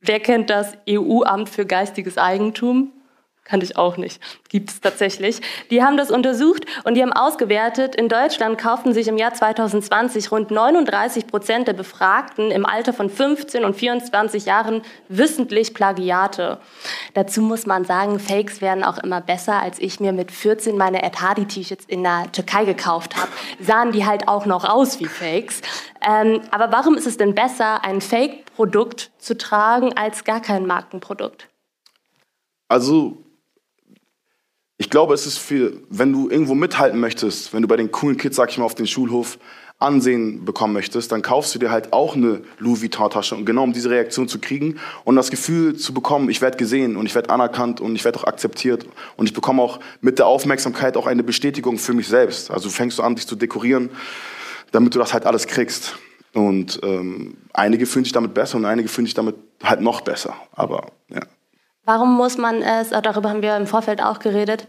wer 0.00 0.20
kennt 0.20 0.50
das 0.50 0.74
EU-Amt 0.88 1.48
für 1.48 1.64
geistiges 1.64 2.18
Eigentum? 2.18 2.92
Kannte 3.46 3.64
ich 3.64 3.76
auch 3.76 3.96
nicht. 3.96 4.20
Gibt 4.48 4.70
es 4.70 4.80
tatsächlich. 4.80 5.40
Die 5.70 5.80
haben 5.80 5.96
das 5.96 6.10
untersucht 6.10 6.66
und 6.82 6.94
die 6.94 7.02
haben 7.02 7.12
ausgewertet, 7.12 7.94
in 7.94 8.08
Deutschland 8.08 8.58
kauften 8.58 8.92
sich 8.92 9.06
im 9.06 9.16
Jahr 9.16 9.34
2020 9.34 10.32
rund 10.32 10.50
39 10.50 11.28
Prozent 11.28 11.68
der 11.68 11.72
Befragten 11.72 12.50
im 12.50 12.66
Alter 12.66 12.92
von 12.92 13.08
15 13.08 13.64
und 13.64 13.74
24 13.76 14.46
Jahren 14.46 14.82
wissentlich 15.08 15.74
Plagiate. 15.74 16.58
Dazu 17.14 17.40
muss 17.40 17.66
man 17.66 17.84
sagen, 17.84 18.18
Fakes 18.18 18.60
werden 18.60 18.82
auch 18.82 18.98
immer 18.98 19.20
besser, 19.20 19.62
als 19.62 19.78
ich 19.78 20.00
mir 20.00 20.12
mit 20.12 20.32
14 20.32 20.76
meine 20.76 21.04
Ed 21.04 21.20
Hardy-T-Shirts 21.20 21.84
in 21.84 22.02
der 22.02 22.32
Türkei 22.32 22.64
gekauft 22.64 23.16
habe. 23.16 23.30
Sahen 23.60 23.92
die 23.92 24.04
halt 24.04 24.26
auch 24.26 24.46
noch 24.46 24.64
aus 24.64 24.98
wie 24.98 25.06
Fakes. 25.06 25.62
Ähm, 26.04 26.40
aber 26.50 26.72
warum 26.72 26.96
ist 26.96 27.06
es 27.06 27.16
denn 27.16 27.36
besser, 27.36 27.84
ein 27.84 28.00
Fake-Produkt 28.00 29.12
zu 29.18 29.38
tragen, 29.38 29.96
als 29.96 30.24
gar 30.24 30.40
kein 30.40 30.66
Markenprodukt? 30.66 31.46
Also 32.68 33.18
ich 34.78 34.90
glaube, 34.90 35.14
es 35.14 35.26
ist 35.26 35.38
für, 35.38 35.72
wenn 35.88 36.12
du 36.12 36.28
irgendwo 36.28 36.54
mithalten 36.54 37.00
möchtest, 37.00 37.54
wenn 37.54 37.62
du 37.62 37.68
bei 37.68 37.76
den 37.76 37.90
coolen 37.90 38.16
Kids, 38.16 38.36
sag 38.36 38.50
ich 38.50 38.58
mal, 38.58 38.64
auf 38.64 38.74
den 38.74 38.86
Schulhof 38.86 39.38
Ansehen 39.78 40.46
bekommen 40.46 40.72
möchtest, 40.72 41.12
dann 41.12 41.20
kaufst 41.20 41.54
du 41.54 41.58
dir 41.58 41.70
halt 41.70 41.92
auch 41.92 42.16
eine 42.16 42.40
Louis 42.58 42.80
Vuitton-Tasche. 42.80 43.34
Und 43.34 43.44
genau 43.44 43.62
um 43.62 43.74
diese 43.74 43.90
Reaktion 43.90 44.26
zu 44.26 44.38
kriegen 44.38 44.78
und 45.04 45.16
das 45.16 45.30
Gefühl 45.30 45.76
zu 45.76 45.92
bekommen, 45.92 46.30
ich 46.30 46.40
werde 46.40 46.56
gesehen 46.56 46.96
und 46.96 47.04
ich 47.04 47.14
werde 47.14 47.28
anerkannt 47.28 47.82
und 47.82 47.94
ich 47.94 48.02
werde 48.02 48.18
auch 48.18 48.24
akzeptiert. 48.24 48.86
Und 49.18 49.26
ich 49.26 49.34
bekomme 49.34 49.60
auch 49.60 49.78
mit 50.00 50.18
der 50.18 50.28
Aufmerksamkeit 50.28 50.96
auch 50.96 51.06
eine 51.06 51.22
Bestätigung 51.22 51.76
für 51.76 51.92
mich 51.92 52.08
selbst. 52.08 52.50
Also 52.50 52.70
fängst 52.70 52.98
du 52.98 53.02
an, 53.02 53.16
dich 53.16 53.26
zu 53.26 53.36
dekorieren, 53.36 53.90
damit 54.72 54.94
du 54.94 54.98
das 54.98 55.12
halt 55.12 55.26
alles 55.26 55.46
kriegst. 55.46 55.98
Und 56.32 56.80
ähm, 56.82 57.36
einige 57.52 57.84
fühlen 57.84 58.06
sich 58.06 58.12
damit 58.12 58.32
besser 58.32 58.56
und 58.56 58.64
einige 58.64 58.88
fühlen 58.88 59.06
sich 59.06 59.14
damit 59.14 59.36
halt 59.62 59.82
noch 59.82 60.00
besser. 60.00 60.34
Aber 60.52 60.86
ja. 61.10 61.20
Warum 61.86 62.16
muss 62.16 62.36
man 62.36 62.62
es, 62.62 62.90
darüber 62.90 63.30
haben 63.30 63.42
wir 63.42 63.56
im 63.56 63.68
Vorfeld 63.68 64.02
auch 64.02 64.18
geredet, 64.18 64.66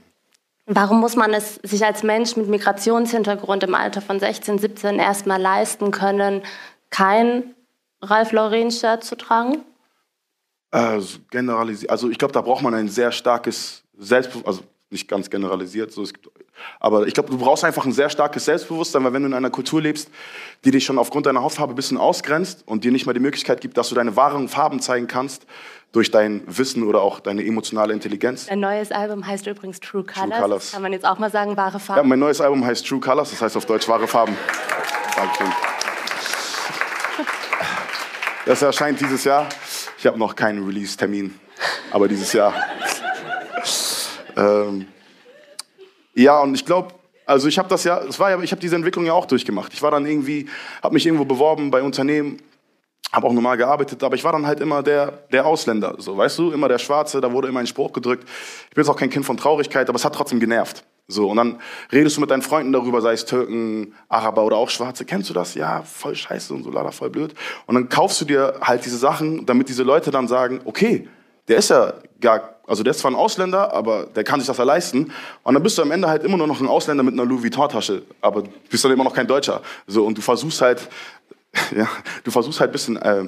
warum 0.68 1.00
muss 1.00 1.16
man 1.16 1.34
es 1.34 1.56
sich 1.56 1.84
als 1.84 2.04
Mensch 2.04 2.38
mit 2.38 2.48
Migrationshintergrund 2.48 3.64
im 3.64 3.74
Alter 3.74 4.02
von 4.02 4.20
16, 4.20 4.60
17 4.60 5.00
erstmal 5.00 5.42
leisten 5.42 5.90
können, 5.90 6.44
kein 6.92 7.56
Ralf 8.04 8.32
Lauren-Shirt 8.32 9.04
zu 9.04 9.18
tragen? 9.18 9.64
Also, 10.70 11.18
generalisiert. 11.32 11.90
Also 11.90 12.08
ich 12.10 12.20
glaube, 12.20 12.34
da 12.34 12.42
braucht 12.42 12.62
man 12.62 12.76
ein 12.76 12.88
sehr 12.88 13.12
starkes 13.12 13.84
Selbstbewusstsein, 13.98 14.54
also 14.54 14.64
nicht 14.92 15.08
ganz 15.08 15.30
generalisiert, 15.30 15.92
so, 15.92 16.04
gibt, 16.04 16.30
aber 16.80 17.08
ich 17.08 17.14
glaube, 17.14 17.30
du 17.30 17.38
brauchst 17.38 17.64
einfach 17.64 17.86
ein 17.86 17.92
sehr 17.92 18.10
starkes 18.10 18.46
Selbstbewusstsein, 18.46 19.04
weil 19.04 19.14
wenn 19.14 19.24
du 19.24 19.28
in 19.28 19.34
einer 19.34 19.50
Kultur 19.50 19.82
lebst, 19.82 20.10
die 20.66 20.72
dich 20.72 20.86
schon 20.86 20.98
aufgrund 20.98 21.26
deiner 21.26 21.42
Hautfarbe 21.42 21.74
ein 21.74 21.76
bisschen 21.76 21.98
ausgrenzt 21.98 22.64
und 22.66 22.84
dir 22.84 22.92
nicht 22.92 23.06
mal 23.06 23.14
die 23.14 23.20
Möglichkeit 23.20 23.62
gibt, 23.62 23.78
dass 23.78 23.90
du 23.90 23.96
deine 23.96 24.16
wahren 24.16 24.48
Farben 24.48 24.80
zeigen 24.80 25.08
kannst, 25.08 25.46
durch 25.92 26.12
dein 26.12 26.44
Wissen 26.46 26.84
oder 26.84 27.02
auch 27.02 27.20
deine 27.20 27.46
emotionale 27.46 27.94
Intelligenz. 27.94 28.48
Dein 28.48 28.60
neues 28.60 28.92
Album 28.92 29.26
heißt 29.26 29.48
übrigens 29.48 29.80
True 29.80 30.04
Colors. 30.04 30.30
True 30.30 30.42
Colors. 30.42 30.72
Kann 30.74 30.82
man 30.82 30.94
jetzt 30.94 31.06
auch 31.06 31.18
mal 31.18 31.32
sagen, 31.32 31.56
wahre 31.58 31.80
Farben? 31.80 32.02
Ja, 32.02 32.08
mein 32.08 32.20
neues 32.20 32.42
Album 32.42 32.66
heißt 32.66 32.86
True 32.86 33.00
Colors, 33.00 33.32
das 33.32 33.42
heißt 33.42 33.58
auf 33.58 33.66
Deutsch 33.66 33.88
wahre 33.88 34.08
Farben. 34.08 34.36
Dankeschön. 35.16 35.48
Das 38.46 38.62
erscheint 38.62 39.00
dieses 39.00 39.24
Jahr. 39.24 39.48
Ich 39.98 40.06
habe 40.06 40.18
noch 40.18 40.36
keinen 40.36 40.66
Release-Termin, 40.66 41.38
aber 41.92 42.08
dieses 42.08 42.32
Jahr. 42.34 42.54
ähm, 44.38 44.88
ja, 46.24 46.40
und 46.42 46.56
ich 46.56 46.66
glaube, 46.66 46.94
also 47.26 47.48
ich 47.48 47.60
habe 47.60 47.70
das 47.70 47.84
ja, 47.84 48.00
es 48.00 48.20
war 48.20 48.32
ja, 48.32 48.42
ich 48.42 48.52
habe 48.52 48.62
diese 48.62 48.76
Entwicklung 48.76 49.06
ja 49.06 49.14
auch 49.14 49.26
durchgemacht. 49.26 49.74
Ich 49.74 49.82
war 49.82 49.92
dann 49.92 50.06
irgendwie, 50.06 50.48
habe 50.82 50.94
mich 50.94 51.06
irgendwo 51.06 51.26
beworben 51.26 51.72
bei 51.72 51.82
Unternehmen 51.82 52.40
habe 53.12 53.28
auch 53.28 53.34
normal 53.34 53.56
gearbeitet, 53.56 54.04
aber 54.04 54.16
ich 54.16 54.24
war 54.24 54.34
dann 54.34 54.46
halt 54.46 54.60
immer 54.60 54.84
der, 54.84 55.12
der 55.32 55.46
Ausländer, 55.46 55.96
so, 55.98 56.18
weißt 56.18 56.40
du, 56.40 56.52
immer 56.52 56.68
der 56.68 56.78
Schwarze, 56.78 57.22
da 57.22 57.32
wurde 57.32 57.48
immer 57.48 57.62
ein 57.62 57.68
Spruch 57.68 57.94
gedrückt. 57.94 58.28
Ich 58.70 58.76
bin 58.76 58.84
jetzt 58.84 58.90
auch 58.90 58.98
kein 58.98 59.10
Kind 59.10 59.26
von 59.26 59.38
Traurigkeit, 59.38 59.88
aber 59.88 59.96
es 59.96 60.04
hat 60.04 60.14
trotzdem 60.14 60.42
genervt. 60.42 60.84
So, 61.08 61.30
und 61.30 61.38
dann 61.38 61.62
redest 61.94 62.18
du 62.18 62.22
mit 62.22 62.30
deinen 62.32 62.42
Freunden 62.42 62.74
darüber, 62.74 63.00
sei 63.00 63.14
es 63.14 63.24
Türken, 63.24 63.94
Araber 64.10 64.44
oder 64.44 64.58
auch 64.58 64.70
Schwarze, 64.70 65.06
kennst 65.06 65.30
du 65.30 65.34
das? 65.34 65.56
Ja, 65.56 65.84
voll 65.84 66.16
scheiße 66.16 66.54
und 66.54 66.64
so, 66.64 66.70
leider 66.70 66.92
voll 66.92 67.10
blöd. 67.10 67.34
Und 67.66 67.76
dann 67.76 67.88
kaufst 67.88 68.20
du 68.20 68.26
dir 68.26 68.56
halt 68.60 68.84
diese 68.84 68.98
Sachen, 68.98 69.46
damit 69.46 69.70
diese 69.70 69.84
Leute 69.84 70.12
dann 70.12 70.28
sagen, 70.28 70.60
okay, 70.66 71.08
der 71.48 71.58
ist 71.58 71.70
ja 71.70 71.94
gar, 72.20 72.56
also 72.68 72.84
der 72.84 72.92
ist 72.92 73.00
zwar 73.00 73.12
ein 73.12 73.16
Ausländer, 73.16 73.74
aber 73.74 74.06
der 74.08 74.24
kann 74.24 74.40
sich 74.40 74.48
das 74.48 74.58
ja 74.58 74.64
leisten. 74.64 75.12
Und 75.44 75.54
dann 75.54 75.64
bist 75.64 75.78
du 75.78 75.82
am 75.82 75.92
Ende 75.92 76.08
halt 76.08 76.24
immer 76.24 76.38
nur 76.38 76.48
noch 76.48 76.60
ein 76.60 76.68
Ausländer 76.68 77.04
mit 77.04 77.14
einer 77.14 77.26
Louis 77.26 77.44
Vuitton-Tasche, 77.44 78.04
aber 78.22 78.44
bist 78.70 78.84
dann 78.84 78.92
immer 78.92 79.04
noch 79.04 79.14
kein 79.14 79.28
Deutscher. 79.28 79.62
So, 79.86 80.06
und 80.06 80.18
du 80.18 80.22
versuchst 80.22 80.62
halt 80.62 80.90
ja, 81.76 81.88
du 82.24 82.32
versuchst 82.32 82.60
halt 82.60 82.72
ein 82.72 82.74
bisschen 82.74 82.98
äh, 82.98 83.26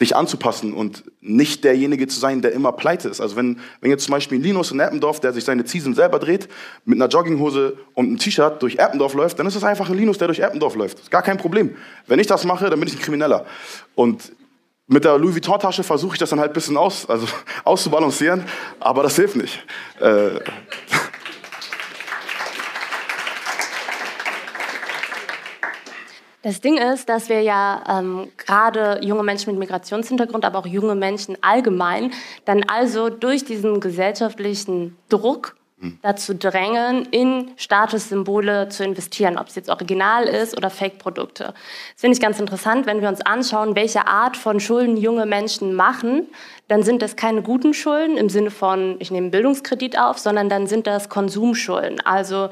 dich 0.00 0.16
anzupassen 0.16 0.72
und 0.72 1.04
nicht 1.20 1.62
derjenige 1.64 2.08
zu 2.08 2.18
sein, 2.18 2.42
der 2.42 2.52
immer 2.52 2.72
pleite 2.72 3.08
ist. 3.08 3.20
Also 3.20 3.36
wenn, 3.36 3.60
wenn 3.80 3.90
jetzt 3.90 4.04
zum 4.04 4.12
Beispiel 4.12 4.40
Linus 4.40 4.72
in 4.72 4.80
Eppendorf, 4.80 5.20
der 5.20 5.32
sich 5.32 5.44
seine 5.44 5.64
Ziesen 5.64 5.94
selber 5.94 6.18
dreht, 6.18 6.48
mit 6.84 6.96
einer 6.96 7.08
Jogginghose 7.08 7.76
und 7.94 8.06
einem 8.06 8.18
T-Shirt 8.18 8.60
durch 8.62 8.76
Eppendorf 8.76 9.14
läuft, 9.14 9.38
dann 9.38 9.46
ist 9.46 9.54
es 9.54 9.62
einfach 9.62 9.88
ein 9.88 9.96
Linus, 9.96 10.18
der 10.18 10.28
durch 10.28 10.40
Eppendorf 10.40 10.74
läuft. 10.74 10.98
Das 10.98 11.04
ist 11.04 11.10
gar 11.10 11.22
kein 11.22 11.38
Problem. 11.38 11.76
Wenn 12.06 12.18
ich 12.18 12.26
das 12.26 12.44
mache, 12.44 12.68
dann 12.68 12.80
bin 12.80 12.88
ich 12.88 12.96
ein 12.96 13.00
Krimineller. 13.00 13.46
Und 13.94 14.32
mit 14.92 15.04
der 15.04 15.18
Louis 15.18 15.34
Vuitton-Tasche 15.34 15.82
versuche 15.82 16.14
ich 16.14 16.18
das 16.18 16.30
dann 16.30 16.38
halt 16.38 16.50
ein 16.50 16.54
bisschen 16.54 16.76
aus, 16.76 17.08
also 17.08 17.26
auszubalancieren, 17.64 18.44
aber 18.78 19.02
das 19.02 19.16
hilft 19.16 19.36
nicht. 19.36 19.64
Äh, 20.00 20.38
Das 26.44 26.60
Ding 26.60 26.76
ist, 26.76 27.08
dass 27.08 27.28
wir 27.28 27.40
ja 27.40 27.84
ähm, 27.88 28.32
gerade 28.36 28.98
junge 29.00 29.22
Menschen 29.22 29.50
mit 29.50 29.60
Migrationshintergrund, 29.60 30.44
aber 30.44 30.58
auch 30.58 30.66
junge 30.66 30.96
Menschen 30.96 31.38
allgemein, 31.40 32.10
dann 32.46 32.64
also 32.64 33.10
durch 33.10 33.44
diesen 33.44 33.78
gesellschaftlichen 33.78 34.98
Druck 35.08 35.54
dazu 36.02 36.34
drängen, 36.34 37.06
in 37.06 37.50
Statussymbole 37.56 38.68
zu 38.68 38.84
investieren, 38.84 39.38
ob 39.38 39.48
es 39.48 39.54
jetzt 39.54 39.68
original 39.68 40.24
ist 40.24 40.56
oder 40.56 40.70
Fake-Produkte. 40.70 41.44
Das 41.44 42.00
finde 42.00 42.16
ich 42.16 42.20
ganz 42.20 42.38
interessant, 42.38 42.86
wenn 42.86 43.00
wir 43.00 43.08
uns 43.08 43.20
anschauen, 43.20 43.74
welche 43.74 44.06
Art 44.06 44.36
von 44.36 44.60
Schulden 44.60 44.96
junge 44.96 45.26
Menschen 45.26 45.74
machen, 45.74 46.28
dann 46.68 46.82
sind 46.82 47.02
das 47.02 47.16
keine 47.16 47.42
guten 47.42 47.74
Schulden 47.74 48.16
im 48.16 48.28
Sinne 48.28 48.50
von, 48.50 48.96
ich 48.98 49.10
nehme 49.10 49.30
Bildungskredit 49.30 49.98
auf, 49.98 50.18
sondern 50.18 50.48
dann 50.48 50.66
sind 50.66 50.86
das 50.86 51.08
Konsumschulden. 51.08 52.00
Also 52.00 52.48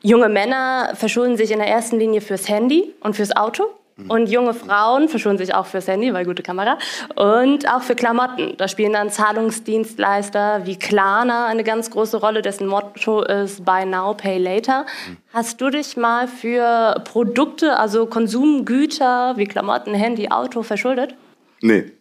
Junge 0.00 0.28
Männer 0.28 0.92
verschulden 0.94 1.36
sich 1.36 1.50
in 1.50 1.58
der 1.58 1.68
ersten 1.68 1.98
Linie 1.98 2.20
fürs 2.20 2.48
Handy 2.48 2.94
und 3.00 3.14
fürs 3.14 3.36
Auto. 3.36 3.64
Und 4.08 4.30
junge 4.30 4.54
Frauen 4.54 5.08
verschulden 5.08 5.38
sich 5.38 5.54
auch 5.54 5.66
fürs 5.66 5.86
Handy, 5.86 6.12
weil 6.14 6.24
gute 6.24 6.42
Kamera. 6.42 6.78
Und 7.14 7.68
auch 7.68 7.82
für 7.82 7.94
Klamotten. 7.94 8.54
Da 8.56 8.68
spielen 8.68 8.92
dann 8.92 9.10
Zahlungsdienstleister 9.10 10.62
wie 10.64 10.78
Klarna 10.78 11.46
eine 11.46 11.62
ganz 11.62 11.90
große 11.90 12.16
Rolle, 12.16 12.42
dessen 12.42 12.66
Motto 12.66 13.22
ist 13.22 13.64
Buy 13.64 13.84
Now, 13.84 14.14
Pay 14.14 14.38
Later. 14.38 14.86
Hast 15.32 15.60
du 15.60 15.70
dich 15.70 15.96
mal 15.96 16.26
für 16.26 17.02
Produkte, 17.04 17.78
also 17.78 18.06
Konsumgüter 18.06 19.36
wie 19.36 19.46
Klamotten, 19.46 19.94
Handy, 19.94 20.30
Auto 20.30 20.62
verschuldet? 20.62 21.14
Nee. 21.60 21.92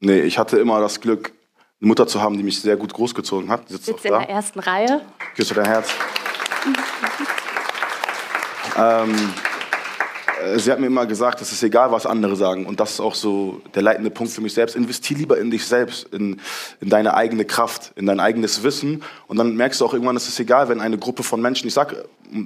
Nee, 0.00 0.20
ich 0.20 0.38
hatte 0.38 0.58
immer 0.58 0.80
das 0.80 1.00
Glück, 1.00 1.32
eine 1.80 1.88
Mutter 1.88 2.06
zu 2.06 2.20
haben, 2.20 2.36
die 2.36 2.42
mich 2.42 2.60
sehr 2.60 2.76
gut 2.76 2.92
großgezogen 2.92 3.50
hat. 3.50 3.68
Sitzt, 3.68 3.86
Sitzt 3.86 4.04
in 4.04 4.12
da. 4.12 4.18
der 4.18 4.28
ersten 4.28 4.60
Reihe. 4.60 5.00
Küsse 5.34 5.54
dein 5.54 5.66
Herz. 5.66 5.90
ähm, 8.76 9.14
äh, 9.14 9.51
sie 10.56 10.70
hat 10.70 10.80
mir 10.80 10.86
immer 10.86 11.06
gesagt, 11.06 11.40
es 11.40 11.52
ist 11.52 11.62
egal, 11.62 11.92
was 11.92 12.06
andere 12.06 12.36
sagen. 12.36 12.66
Und 12.66 12.80
das 12.80 12.92
ist 12.92 13.00
auch 13.00 13.14
so 13.14 13.60
der 13.74 13.82
leitende 13.82 14.10
Punkt 14.10 14.32
für 14.32 14.40
mich 14.40 14.54
selbst. 14.54 14.76
Investier 14.76 15.16
lieber 15.16 15.38
in 15.38 15.50
dich 15.50 15.66
selbst, 15.66 16.06
in, 16.12 16.40
in 16.80 16.88
deine 16.88 17.14
eigene 17.14 17.44
Kraft, 17.44 17.92
in 17.96 18.06
dein 18.06 18.20
eigenes 18.20 18.62
Wissen. 18.62 19.02
Und 19.26 19.36
dann 19.36 19.56
merkst 19.56 19.80
du 19.80 19.84
auch 19.84 19.92
irgendwann, 19.92 20.16
es 20.16 20.28
ist 20.28 20.38
egal, 20.40 20.68
wenn 20.68 20.80
eine 20.80 20.98
Gruppe 20.98 21.22
von 21.22 21.40
Menschen, 21.40 21.66
ich 21.66 21.74
sag 21.74 21.96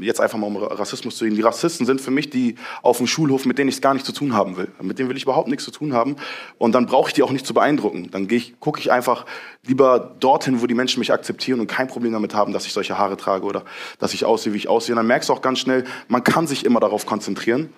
jetzt 0.00 0.20
einfach 0.20 0.38
mal 0.38 0.46
um 0.46 0.56
Rassismus 0.56 1.16
zu 1.16 1.24
reden, 1.24 1.36
die 1.36 1.42
Rassisten 1.42 1.86
sind 1.86 2.00
für 2.00 2.10
mich 2.10 2.30
die 2.30 2.56
auf 2.82 2.98
dem 2.98 3.06
Schulhof, 3.06 3.46
mit 3.46 3.58
denen 3.58 3.68
ich 3.68 3.80
gar 3.80 3.94
nicht 3.94 4.04
zu 4.04 4.12
tun 4.12 4.34
haben 4.34 4.56
will. 4.56 4.68
Mit 4.82 4.98
denen 4.98 5.08
will 5.08 5.16
ich 5.16 5.22
überhaupt 5.22 5.48
nichts 5.48 5.64
zu 5.64 5.70
tun 5.70 5.92
haben. 5.92 6.16
Und 6.58 6.74
dann 6.74 6.86
brauche 6.86 7.08
ich 7.08 7.14
die 7.14 7.22
auch 7.22 7.30
nicht 7.30 7.46
zu 7.46 7.54
beeindrucken. 7.54 8.10
Dann 8.10 8.28
gucke 8.60 8.80
ich 8.80 8.90
einfach 8.90 9.26
lieber 9.64 10.16
dorthin, 10.20 10.60
wo 10.60 10.66
die 10.66 10.74
Menschen 10.74 10.98
mich 10.98 11.12
akzeptieren 11.12 11.60
und 11.60 11.66
kein 11.66 11.88
Problem 11.88 12.12
damit 12.12 12.34
haben, 12.34 12.52
dass 12.52 12.66
ich 12.66 12.72
solche 12.72 12.98
Haare 12.98 13.16
trage 13.16 13.44
oder 13.44 13.64
dass 13.98 14.14
ich 14.14 14.24
aussehe, 14.24 14.52
wie 14.52 14.58
ich 14.58 14.68
aussehe. 14.68 14.94
Und 14.94 14.98
dann 14.98 15.06
merkst 15.06 15.28
du 15.28 15.32
auch 15.32 15.42
ganz 15.42 15.58
schnell, 15.58 15.84
man 16.08 16.24
kann 16.24 16.46
sich 16.46 16.64
immer 16.64 16.80
darauf 16.80 17.06
konzentrieren. 17.06 17.70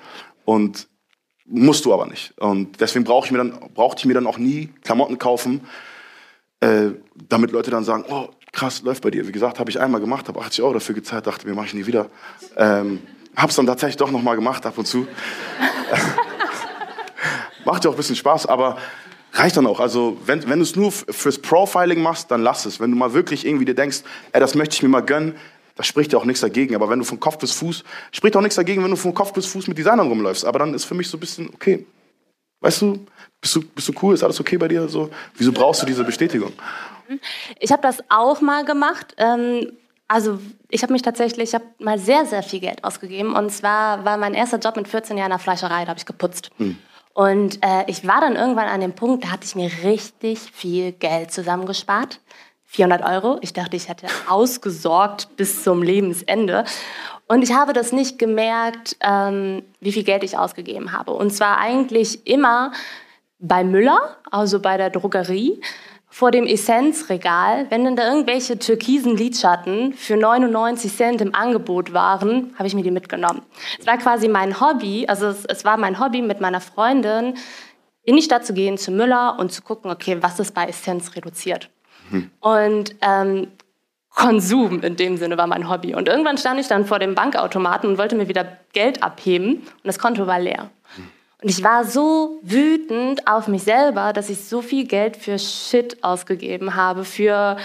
Und 0.48 0.88
musst 1.44 1.84
du 1.84 1.92
aber 1.92 2.06
nicht. 2.06 2.32
Und 2.38 2.80
deswegen 2.80 3.04
brauche 3.04 3.26
ich 3.26 3.32
mir 3.32 3.36
dann, 3.36 3.60
brauchte 3.74 4.00
ich 4.00 4.06
mir 4.06 4.14
dann 4.14 4.26
auch 4.26 4.38
nie 4.38 4.70
Klamotten 4.82 5.18
kaufen, 5.18 5.60
äh, 6.60 6.92
damit 7.28 7.52
Leute 7.52 7.70
dann 7.70 7.84
sagen, 7.84 8.06
oh, 8.08 8.28
krass, 8.52 8.80
läuft 8.80 9.02
bei 9.02 9.10
dir. 9.10 9.28
Wie 9.28 9.32
gesagt, 9.32 9.58
habe 9.58 9.68
ich 9.68 9.78
einmal 9.78 10.00
gemacht, 10.00 10.26
habe 10.26 10.40
80 10.40 10.62
Euro 10.62 10.72
dafür 10.72 10.94
gezahlt, 10.94 11.26
dachte 11.26 11.46
mir, 11.46 11.54
mache 11.54 11.66
ich 11.66 11.74
nie 11.74 11.84
wieder. 11.84 12.06
Ähm, 12.56 13.02
habe 13.36 13.50
es 13.50 13.56
dann 13.56 13.66
tatsächlich 13.66 13.98
doch 13.98 14.10
nochmal 14.10 14.36
gemacht, 14.36 14.64
ab 14.64 14.78
und 14.78 14.86
zu. 14.86 15.06
Macht 17.66 17.84
ja 17.84 17.90
auch 17.90 17.94
ein 17.94 17.98
bisschen 17.98 18.16
Spaß, 18.16 18.46
aber 18.46 18.78
reicht 19.34 19.58
dann 19.58 19.66
auch. 19.66 19.80
Also 19.80 20.16
wenn, 20.24 20.48
wenn 20.48 20.60
du 20.60 20.62
es 20.62 20.76
nur 20.76 20.92
fürs 20.92 21.38
Profiling 21.38 22.00
machst, 22.00 22.30
dann 22.30 22.40
lass 22.40 22.64
es. 22.64 22.80
Wenn 22.80 22.90
du 22.90 22.96
mal 22.96 23.12
wirklich 23.12 23.44
irgendwie 23.44 23.66
dir 23.66 23.74
denkst, 23.74 23.98
ey, 24.32 24.40
das 24.40 24.54
möchte 24.54 24.76
ich 24.76 24.82
mir 24.82 24.88
mal 24.88 25.02
gönnen, 25.02 25.34
da 25.78 25.84
spricht 25.84 26.12
ja 26.12 26.18
auch 26.18 26.24
nichts 26.24 26.40
dagegen. 26.40 26.74
Aber 26.74 26.90
wenn 26.90 26.98
du 26.98 27.04
von 27.04 27.20
Kopf 27.20 27.38
bis 27.38 27.52
Fuß, 27.52 27.84
spricht 28.10 28.36
auch 28.36 28.40
nichts 28.40 28.56
dagegen, 28.56 28.82
wenn 28.82 28.90
du 28.90 28.96
von 28.96 29.14
Kopf 29.14 29.32
bis 29.32 29.46
Fuß 29.46 29.68
mit 29.68 29.78
Designern 29.78 30.08
rumläufst. 30.08 30.44
Aber 30.44 30.58
dann 30.58 30.74
ist 30.74 30.84
für 30.84 30.94
mich 30.94 31.08
so 31.08 31.16
ein 31.16 31.20
bisschen, 31.20 31.48
okay, 31.54 31.86
weißt 32.60 32.82
du, 32.82 33.06
bist 33.40 33.54
du, 33.54 33.62
bist 33.62 33.88
du 33.88 33.92
cool, 34.02 34.14
ist 34.14 34.24
alles 34.24 34.40
okay 34.40 34.56
bei 34.56 34.66
dir? 34.66 34.88
So, 34.88 35.08
wieso 35.36 35.52
brauchst 35.52 35.80
du 35.80 35.86
diese 35.86 36.02
Bestätigung? 36.02 36.52
Ich 37.60 37.70
habe 37.70 37.80
das 37.80 38.02
auch 38.08 38.40
mal 38.40 38.64
gemacht. 38.64 39.14
Ähm, 39.18 39.70
also 40.08 40.40
ich 40.68 40.82
habe 40.82 40.92
mich 40.92 41.02
tatsächlich, 41.02 41.50
ich 41.50 41.54
habe 41.54 41.66
mal 41.78 41.98
sehr, 41.98 42.26
sehr 42.26 42.42
viel 42.42 42.58
Geld 42.58 42.82
ausgegeben. 42.82 43.36
Und 43.36 43.50
zwar 43.50 44.04
war 44.04 44.16
mein 44.16 44.34
erster 44.34 44.58
Job 44.58 44.74
mit 44.74 44.88
14 44.88 45.16
Jahren 45.16 45.30
in 45.30 45.36
der 45.36 45.38
Fleischerei, 45.38 45.84
da 45.84 45.90
habe 45.90 45.98
ich 45.98 46.06
geputzt. 46.06 46.50
Hm. 46.56 46.76
Und 47.14 47.64
äh, 47.64 47.84
ich 47.86 48.06
war 48.06 48.20
dann 48.20 48.36
irgendwann 48.36 48.68
an 48.68 48.80
dem 48.80 48.94
Punkt, 48.94 49.24
da 49.24 49.30
hatte 49.30 49.44
ich 49.44 49.54
mir 49.54 49.70
richtig 49.84 50.38
viel 50.38 50.92
Geld 50.92 51.30
zusammengespart. 51.30 52.20
400 52.68 53.02
Euro. 53.02 53.38
Ich 53.40 53.52
dachte, 53.52 53.76
ich 53.76 53.88
hätte 53.88 54.06
ausgesorgt 54.28 55.36
bis 55.36 55.64
zum 55.64 55.82
Lebensende. 55.82 56.64
Und 57.26 57.42
ich 57.42 57.52
habe 57.52 57.72
das 57.72 57.92
nicht 57.92 58.18
gemerkt, 58.18 58.96
ähm, 59.00 59.62
wie 59.80 59.92
viel 59.92 60.04
Geld 60.04 60.22
ich 60.22 60.38
ausgegeben 60.38 60.92
habe. 60.92 61.12
Und 61.12 61.30
zwar 61.30 61.58
eigentlich 61.58 62.26
immer 62.26 62.72
bei 63.38 63.64
Müller, 63.64 64.16
also 64.30 64.60
bei 64.60 64.76
der 64.76 64.90
Drogerie, 64.90 65.60
vor 66.10 66.30
dem 66.30 66.46
Essenzregal, 66.46 67.66
wenn 67.70 67.84
dann 67.84 67.96
da 67.96 68.08
irgendwelche 68.08 68.58
türkisen 68.58 69.16
Lidschatten 69.16 69.92
für 69.92 70.16
99 70.16 70.94
Cent 70.94 71.20
im 71.20 71.34
Angebot 71.34 71.92
waren, 71.92 72.54
habe 72.58 72.66
ich 72.66 72.74
mir 72.74 72.82
die 72.82 72.90
mitgenommen. 72.90 73.42
Es 73.78 73.86
war 73.86 73.98
quasi 73.98 74.26
mein 74.26 74.58
Hobby, 74.58 75.06
also 75.06 75.26
es, 75.26 75.44
es 75.44 75.64
war 75.64 75.76
mein 75.76 76.00
Hobby 76.00 76.22
mit 76.22 76.40
meiner 76.40 76.60
Freundin, 76.60 77.34
in 78.04 78.16
die 78.16 78.22
Stadt 78.22 78.46
zu 78.46 78.54
gehen, 78.54 78.78
zu 78.78 78.90
Müller 78.90 79.36
und 79.38 79.52
zu 79.52 79.60
gucken, 79.60 79.90
okay, 79.90 80.16
was 80.20 80.40
ist 80.40 80.54
bei 80.54 80.66
Essenz 80.66 81.14
reduziert. 81.14 81.68
Und 82.40 82.94
ähm, 83.00 83.48
Konsum 84.10 84.82
in 84.82 84.96
dem 84.96 85.16
Sinne 85.16 85.38
war 85.38 85.46
mein 85.46 85.68
Hobby. 85.68 85.94
Und 85.94 86.08
irgendwann 86.08 86.38
stand 86.38 86.58
ich 86.58 86.66
dann 86.66 86.84
vor 86.84 86.98
dem 86.98 87.14
Bankautomaten 87.14 87.90
und 87.90 87.98
wollte 87.98 88.16
mir 88.16 88.28
wieder 88.28 88.58
Geld 88.72 89.02
abheben 89.02 89.58
und 89.58 89.84
das 89.84 89.98
Konto 89.98 90.26
war 90.26 90.40
leer. 90.40 90.70
Und 91.40 91.48
ich 91.48 91.62
war 91.62 91.84
so 91.84 92.40
wütend 92.42 93.28
auf 93.28 93.46
mich 93.46 93.62
selber, 93.62 94.12
dass 94.12 94.28
ich 94.28 94.44
so 94.44 94.60
viel 94.60 94.86
Geld 94.86 95.16
für 95.16 95.38
Shit 95.38 96.02
ausgegeben 96.02 96.74
habe, 96.74 97.04
für 97.04 97.58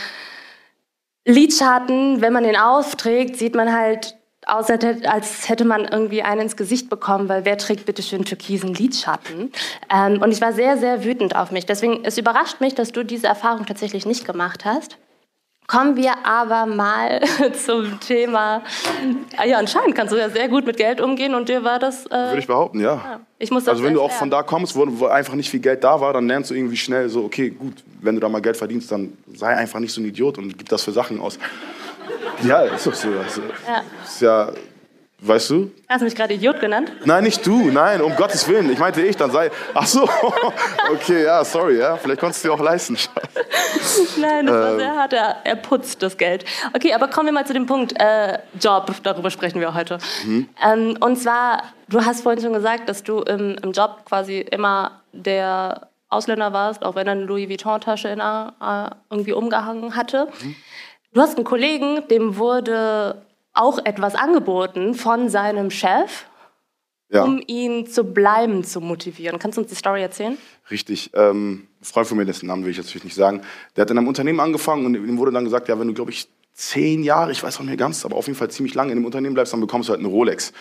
Lidschatten. 1.25 2.21
Wenn 2.21 2.33
man 2.33 2.43
den 2.43 2.55
aufträgt, 2.55 3.37
sieht 3.37 3.55
man 3.55 3.73
halt 3.73 4.15
aus, 4.47 4.69
als 4.69 5.49
hätte 5.49 5.65
man 5.65 5.85
irgendwie 5.85 6.23
einen 6.23 6.41
ins 6.41 6.57
Gesicht 6.57 6.89
bekommen, 6.89 7.29
weil 7.29 7.45
wer 7.45 7.57
trägt 7.57 7.85
bitte 7.85 8.01
schön 8.01 8.25
türkisen 8.25 8.73
Lidschatten? 8.73 9.51
Ähm, 9.93 10.21
und 10.21 10.31
ich 10.31 10.41
war 10.41 10.53
sehr, 10.53 10.77
sehr 10.77 11.03
wütend 11.03 11.35
auf 11.35 11.51
mich. 11.51 11.65
Deswegen, 11.65 12.03
es 12.03 12.17
überrascht 12.17 12.61
mich, 12.61 12.75
dass 12.75 12.91
du 12.91 13.03
diese 13.03 13.27
Erfahrung 13.27 13.65
tatsächlich 13.65 14.05
nicht 14.05 14.25
gemacht 14.25 14.65
hast. 14.65 14.97
Kommen 15.65 15.95
wir 15.95 16.25
aber 16.25 16.65
mal 16.65 17.21
zum 17.65 17.99
Thema. 18.01 18.63
Ah 19.37 19.45
ja, 19.45 19.57
anscheinend 19.57 19.95
kannst 19.95 20.13
du 20.13 20.17
ja 20.17 20.29
sehr 20.29 20.49
gut 20.49 20.65
mit 20.65 20.75
Geld 20.75 20.99
umgehen 20.99 21.33
und 21.35 21.47
dir 21.47 21.63
war 21.63 21.79
das. 21.79 22.05
Äh, 22.07 22.11
Würde 22.11 22.39
ich 22.39 22.47
behaupten, 22.47 22.81
ja. 22.81 22.95
ja. 22.95 23.19
Ich 23.39 23.49
muss 23.49 23.67
also 23.67 23.83
wenn 23.83 23.93
du 23.93 24.01
auch 24.01 24.11
von 24.11 24.29
da 24.29 24.43
kommst, 24.43 24.75
wo, 24.75 24.85
wo, 24.87 25.05
einfach 25.05 25.35
nicht 25.35 25.49
viel 25.49 25.61
Geld 25.61 25.83
da 25.83 26.01
war, 26.01 26.13
dann 26.13 26.27
lernst 26.27 26.51
du 26.51 26.55
irgendwie 26.55 26.75
schnell 26.75 27.07
so, 27.07 27.23
okay, 27.23 27.49
gut, 27.49 27.83
wenn 28.01 28.15
du 28.15 28.21
da 28.21 28.27
mal 28.27 28.41
Geld 28.41 28.57
verdienst, 28.57 28.91
dann 28.91 29.17
sei 29.33 29.55
einfach 29.55 29.79
nicht 29.79 29.93
so 29.93 30.01
ein 30.01 30.05
Idiot 30.05 30.37
und 30.37 30.57
gib 30.57 30.67
das 30.67 30.83
für 30.83 30.91
Sachen 30.91 31.19
aus. 31.19 31.39
Ja, 32.43 32.61
ist 32.61 32.87
doch 32.87 32.93
so. 32.93 33.09
Also, 33.09 33.41
ja. 33.67 33.83
Ist 34.03 34.21
ja 34.21 34.49
Weißt 35.25 35.51
du? 35.51 35.71
Hast 35.87 36.01
du 36.01 36.05
mich 36.05 36.15
gerade 36.15 36.33
Idiot 36.33 36.59
genannt? 36.59 36.91
Nein, 37.05 37.23
nicht 37.23 37.45
du, 37.47 37.71
nein, 37.71 38.01
um 38.01 38.13
Gottes 38.17 38.45
Willen. 38.49 38.69
Ich 38.69 38.77
meinte 38.77 39.01
ich, 39.01 39.15
dann 39.15 39.31
sei. 39.31 39.51
Ach 39.73 39.87
so, 39.87 40.03
okay, 40.91 41.23
ja, 41.23 41.45
sorry, 41.45 41.79
ja. 41.79 41.95
Vielleicht 41.95 42.19
konntest 42.19 42.43
du 42.43 42.49
dir 42.49 42.53
auch 42.53 42.59
leisten. 42.59 42.97
nein, 44.17 44.47
das 44.47 44.53
war 44.55 44.71
ähm. 44.71 44.79
sehr 44.79 44.95
hart. 44.95 45.13
Er, 45.13 45.37
er, 45.45 45.55
putzt 45.55 46.03
das 46.03 46.17
Geld. 46.17 46.43
Okay, 46.73 46.93
aber 46.93 47.07
kommen 47.07 47.27
wir 47.27 47.33
mal 47.33 47.47
zu 47.47 47.53
dem 47.53 47.67
Punkt 47.67 47.93
äh, 48.01 48.39
Job. 48.59 48.91
Darüber 49.03 49.29
sprechen 49.29 49.61
wir 49.61 49.73
heute. 49.73 49.97
Mhm. 50.25 50.49
Ähm, 50.61 50.97
und 50.99 51.15
zwar, 51.15 51.63
du 51.87 52.03
hast 52.03 52.23
vorhin 52.23 52.43
schon 52.43 52.53
gesagt, 52.53 52.89
dass 52.89 53.01
du 53.01 53.21
im, 53.21 53.55
im 53.63 53.71
Job 53.71 54.01
quasi 54.05 54.39
immer 54.39 55.03
der 55.13 55.87
Ausländer 56.09 56.51
warst, 56.51 56.83
auch 56.83 56.95
wenn 56.95 57.07
er 57.07 57.13
eine 57.13 57.23
Louis 57.23 57.47
Vuitton-Tasche 57.47 58.09
äh, 58.09 58.89
irgendwie 59.09 59.31
umgehangen 59.31 59.95
hatte. 59.95 60.27
Mhm. 60.41 60.55
Du 61.13 61.21
hast 61.21 61.35
einen 61.35 61.45
Kollegen, 61.45 62.07
dem 62.09 62.37
wurde 62.37 63.23
auch 63.53 63.79
etwas 63.85 64.15
angeboten 64.15 64.95
von 64.95 65.29
seinem 65.29 65.69
Chef, 65.69 66.25
ja. 67.09 67.23
um 67.23 67.41
ihn 67.45 67.85
zu 67.85 68.03
bleiben 68.03 68.63
zu 68.63 68.81
motivieren. 68.81 69.37
Kannst 69.37 69.57
du 69.57 69.61
uns 69.61 69.69
die 69.69 69.75
Story 69.75 70.01
erzählen? 70.01 70.37
Richtig. 70.71 71.11
Ähm, 71.13 71.67
ein 71.79 71.85
Freund 71.85 72.07
von 72.07 72.17
mir, 72.17 72.25
dessen 72.25 72.47
Namen 72.47 72.63
will 72.63 72.71
ich 72.71 72.77
jetzt 72.77 72.87
natürlich 72.87 73.03
nicht 73.03 73.15
sagen, 73.15 73.41
der 73.75 73.83
hat 73.83 73.91
in 73.91 73.97
einem 73.99 74.07
Unternehmen 74.07 74.39
angefangen 74.39 74.87
und 74.87 74.95
ihm 74.95 75.17
wurde 75.19 75.31
dann 75.31 75.43
gesagt, 75.43 75.67
ja, 75.67 75.79
wenn 75.79 75.87
du, 75.87 75.93
glaube 75.93 76.09
ich, 76.09 76.27
zehn 76.53 77.03
Jahre, 77.03 77.31
ich 77.31 77.43
weiß 77.43 77.59
auch 77.59 77.63
nicht 77.63 77.77
ganz, 77.77 78.05
aber 78.05 78.15
auf 78.15 78.25
jeden 78.25 78.37
Fall 78.37 78.49
ziemlich 78.49 78.73
lange 78.73 78.91
in 78.91 78.97
dem 78.97 79.05
Unternehmen 79.05 79.35
bleibst, 79.35 79.53
dann 79.53 79.61
bekommst 79.61 79.89
du 79.89 79.91
halt 79.91 79.99
eine 79.99 80.09
Rolex. 80.09 80.51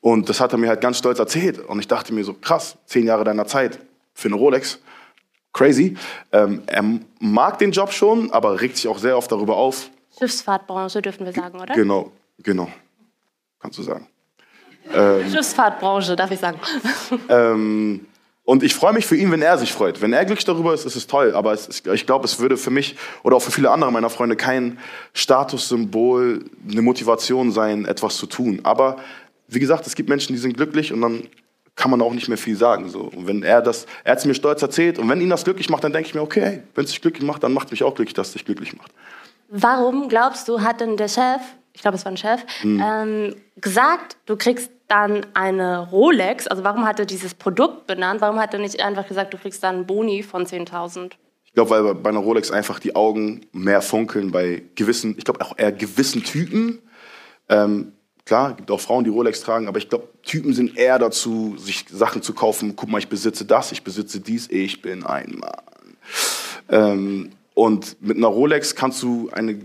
Und 0.00 0.28
das 0.28 0.40
hat 0.40 0.52
er 0.52 0.58
mir 0.58 0.68
halt 0.68 0.80
ganz 0.80 0.98
stolz 0.98 1.18
erzählt. 1.18 1.58
Und 1.58 1.80
ich 1.80 1.88
dachte 1.88 2.14
mir 2.14 2.22
so, 2.22 2.34
krass, 2.34 2.76
zehn 2.86 3.04
Jahre 3.04 3.24
deiner 3.24 3.46
Zeit 3.46 3.80
für 4.14 4.28
eine 4.28 4.36
Rolex. 4.36 4.78
Crazy. 5.52 5.96
Ähm, 6.32 6.62
er 6.66 6.84
mag 7.20 7.58
den 7.58 7.72
Job 7.72 7.92
schon, 7.92 8.30
aber 8.30 8.60
regt 8.60 8.76
sich 8.76 8.88
auch 8.88 8.98
sehr 8.98 9.16
oft 9.16 9.30
darüber 9.32 9.56
auf. 9.56 9.90
Schiffsfahrtbranche 10.18 11.02
dürfen 11.02 11.26
wir 11.26 11.32
sagen, 11.32 11.60
oder? 11.60 11.74
Genau, 11.74 12.12
Genau, 12.42 12.70
kannst 13.58 13.78
du 13.78 13.82
sagen. 13.82 14.06
Ähm, 14.92 15.30
Schiffsfahrtbranche, 15.30 16.16
darf 16.16 16.30
ich 16.30 16.40
sagen. 16.40 16.58
Ähm, 17.28 18.06
und 18.44 18.62
ich 18.62 18.74
freue 18.74 18.94
mich 18.94 19.04
für 19.04 19.16
ihn, 19.16 19.30
wenn 19.30 19.42
er 19.42 19.58
sich 19.58 19.72
freut. 19.72 20.00
Wenn 20.00 20.14
er 20.14 20.24
glücklich 20.24 20.46
darüber 20.46 20.72
ist, 20.72 20.86
ist 20.86 20.96
es 20.96 21.06
toll. 21.06 21.34
Aber 21.34 21.52
es 21.52 21.82
ich 21.84 22.06
glaube, 22.06 22.24
es 22.24 22.38
würde 22.38 22.56
für 22.56 22.70
mich 22.70 22.96
oder 23.22 23.36
auch 23.36 23.42
für 23.42 23.50
viele 23.50 23.70
andere 23.70 23.92
meiner 23.92 24.08
Freunde 24.08 24.36
kein 24.36 24.78
Statussymbol, 25.12 26.44
eine 26.70 26.80
Motivation 26.80 27.52
sein, 27.52 27.84
etwas 27.84 28.16
zu 28.16 28.26
tun. 28.26 28.60
Aber 28.62 28.96
wie 29.48 29.58
gesagt, 29.58 29.86
es 29.86 29.94
gibt 29.94 30.08
Menschen, 30.08 30.32
die 30.32 30.38
sind 30.38 30.56
glücklich 30.56 30.94
und 30.94 31.02
dann 31.02 31.28
kann 31.78 31.90
man 31.90 32.02
auch 32.02 32.12
nicht 32.12 32.28
mehr 32.28 32.36
viel 32.36 32.56
sagen. 32.56 32.90
So. 32.90 33.00
Und 33.00 33.26
wenn 33.26 33.42
er 33.42 33.62
das, 33.62 33.86
er 34.04 34.12
hat 34.12 34.18
es 34.18 34.24
mir 34.26 34.34
stolz 34.34 34.60
erzählt 34.60 34.98
und 34.98 35.08
wenn 35.08 35.20
ihn 35.20 35.30
das 35.30 35.44
glücklich 35.44 35.70
macht, 35.70 35.84
dann 35.84 35.92
denke 35.92 36.08
ich 36.08 36.14
mir, 36.14 36.20
okay, 36.20 36.62
wenn 36.74 36.84
es 36.84 36.90
dich 36.90 37.00
glücklich 37.00 37.24
macht, 37.24 37.42
dann 37.42 37.54
macht 37.54 37.70
mich 37.70 37.82
auch 37.82 37.94
glücklich, 37.94 38.14
dass 38.14 38.28
es 38.28 38.32
dich 38.34 38.44
glücklich 38.44 38.76
macht. 38.76 38.92
Warum 39.48 40.10
glaubst 40.10 40.46
du, 40.48 40.60
hat 40.60 40.80
denn 40.80 40.98
der 40.98 41.08
Chef 41.08 41.40
ich 41.78 41.82
glaube, 41.82 41.96
es 41.96 42.04
war 42.04 42.10
ein 42.10 42.16
Chef, 42.16 42.40
mhm. 42.64 42.82
ähm, 42.84 43.36
gesagt, 43.56 44.16
du 44.26 44.36
kriegst 44.36 44.68
dann 44.88 45.24
eine 45.34 45.88
Rolex. 45.90 46.48
Also 46.48 46.64
warum 46.64 46.84
hat 46.84 46.98
er 46.98 47.06
dieses 47.06 47.34
Produkt 47.34 47.86
benannt? 47.86 48.20
Warum 48.20 48.40
hat 48.40 48.52
er 48.52 48.58
nicht 48.58 48.80
einfach 48.80 49.06
gesagt, 49.06 49.32
du 49.32 49.38
kriegst 49.38 49.62
dann 49.62 49.76
einen 49.76 49.86
Boni 49.86 50.24
von 50.24 50.44
10.000? 50.44 51.12
Ich 51.44 51.52
glaube, 51.52 51.70
weil 51.70 51.94
bei 51.94 52.10
einer 52.10 52.18
Rolex 52.18 52.50
einfach 52.50 52.80
die 52.80 52.96
Augen 52.96 53.46
mehr 53.52 53.80
funkeln 53.80 54.32
bei 54.32 54.64
gewissen, 54.74 55.14
ich 55.18 55.24
glaube 55.24 55.40
auch 55.40 55.56
eher 55.56 55.70
gewissen 55.70 56.24
Typen. 56.24 56.80
Ähm, 57.48 57.92
klar, 58.28 58.52
gibt 58.52 58.70
auch 58.70 58.80
Frauen, 58.80 59.04
die 59.04 59.10
Rolex 59.10 59.40
tragen, 59.40 59.68
aber 59.68 59.78
ich 59.78 59.88
glaube, 59.88 60.06
Typen 60.22 60.52
sind 60.52 60.76
eher 60.76 60.98
dazu, 60.98 61.56
sich 61.58 61.86
Sachen 61.90 62.22
zu 62.22 62.34
kaufen. 62.34 62.76
Guck 62.76 62.90
mal, 62.90 62.98
ich 62.98 63.08
besitze 63.08 63.44
das, 63.44 63.72
ich 63.72 63.82
besitze 63.82 64.20
dies, 64.20 64.48
ich 64.50 64.82
bin 64.82 65.04
ein 65.04 65.38
Mann. 65.40 65.96
Ähm, 66.68 67.30
und 67.54 68.00
mit 68.02 68.18
einer 68.18 68.28
Rolex 68.28 68.74
kannst 68.74 69.02
du 69.02 69.30
eine 69.32 69.58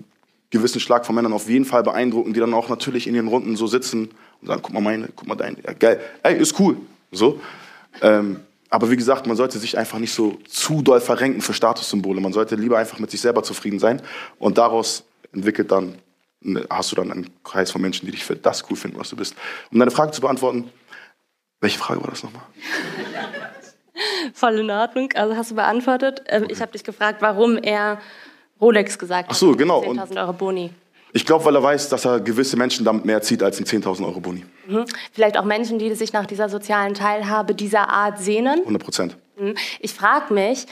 gewissen 0.50 0.80
Schlag 0.80 1.06
von 1.06 1.14
Männern 1.14 1.34
auf 1.34 1.50
jeden 1.50 1.66
Fall 1.66 1.84
beeindrucken, 1.84 2.34
die 2.34 2.40
dann 2.40 2.54
auch 2.54 2.70
natürlich 2.70 3.06
in 3.06 3.14
den 3.14 3.28
Runden 3.28 3.58
so 3.58 3.68
sitzen 3.68 4.10
und 4.42 4.48
sagen, 4.48 4.62
guck 4.64 4.74
mal 4.74 4.82
meine, 4.82 5.10
guck 5.14 5.28
mal 5.28 5.36
deine, 5.36 5.58
ja, 5.62 5.74
geil, 5.74 6.00
ey, 6.24 6.38
ist 6.38 6.58
cool, 6.60 6.78
so. 7.12 7.42
Ähm, 8.02 8.40
aber 8.70 8.90
wie 8.90 8.96
gesagt, 8.96 9.28
man 9.28 9.36
sollte 9.36 9.60
sich 9.60 9.78
einfach 9.78 10.00
nicht 10.00 10.14
so 10.14 10.40
zu 10.48 10.82
doll 10.82 11.02
verrenken 11.02 11.42
für 11.42 11.54
Statussymbole. 11.54 12.22
Man 12.22 12.34
sollte 12.34 12.56
lieber 12.56 12.78
einfach 12.78 12.98
mit 12.98 13.12
sich 13.12 13.22
selber 13.22 13.44
zufrieden 13.44 13.78
sein 13.78 14.02
und 14.40 14.58
daraus 14.58 15.04
entwickelt 15.34 15.70
dann, 15.72 15.96
hast 16.70 16.92
du 16.92 16.96
dann 16.96 17.12
einen 17.12 17.30
Kreis 17.44 17.72
von 17.72 17.82
Menschen, 17.82 18.06
die 18.06 18.12
dich 18.12 18.24
für 18.24 18.36
das 18.36 18.64
cool 18.70 18.76
finden, 18.76 19.00
was 19.00 19.10
du 19.10 19.16
bist. 19.16 19.36
Um 19.72 19.80
deine 19.80 19.92
Frage 19.92 20.12
zu 20.12 20.22
beantworten, 20.22 20.70
Welche 21.64 21.80
Frage 21.80 22.02
war 22.02 22.10
das 22.10 22.22
nochmal? 22.24 22.44
Voll 24.34 24.60
in 24.60 24.70
Ordnung. 24.70 25.10
Also 25.16 25.38
hast 25.38 25.52
du 25.52 25.56
beantwortet. 25.56 26.22
Ähm, 26.28 26.48
ich 26.50 26.62
habe 26.62 26.74
dich 26.74 26.84
gefragt, 26.84 27.22
warum 27.22 27.58
er 27.58 28.02
Rolex 28.60 29.00
gesagt 29.00 29.30
hat. 29.30 29.32
Ach 29.32 29.40
so, 29.40 29.56
genau. 29.56 29.82
10.000 29.82 30.20
Euro 30.20 30.34
Boni. 30.34 30.72
Ich 31.14 31.26
glaube, 31.26 31.46
weil 31.46 31.56
er 31.56 31.64
weiß, 31.64 31.88
dass 31.88 32.04
er 32.04 32.20
gewisse 32.20 32.58
Menschen 32.58 32.84
damit 32.84 33.06
mehr 33.06 33.22
zieht 33.22 33.42
als 33.42 33.60
ein 33.60 33.66
10.000 33.66 34.06
Euro 34.06 34.20
Boni. 34.20 34.44
Mhm. 34.68 34.84
Vielleicht 35.14 35.38
auch 35.38 35.46
Menschen, 35.46 35.80
die 35.80 35.94
sich 35.96 36.12
nach 36.12 36.26
dieser 36.26 36.50
sozialen 36.50 36.96
Teilhabe 36.96 37.56
dieser 37.56 37.88
Art 37.88 38.20
sehnen. 38.20 38.60
100 38.60 38.84
Prozent. 38.84 39.18
Mhm. 39.38 39.56
Ich 39.80 39.94
frage 39.94 40.34
mich, 40.34 40.66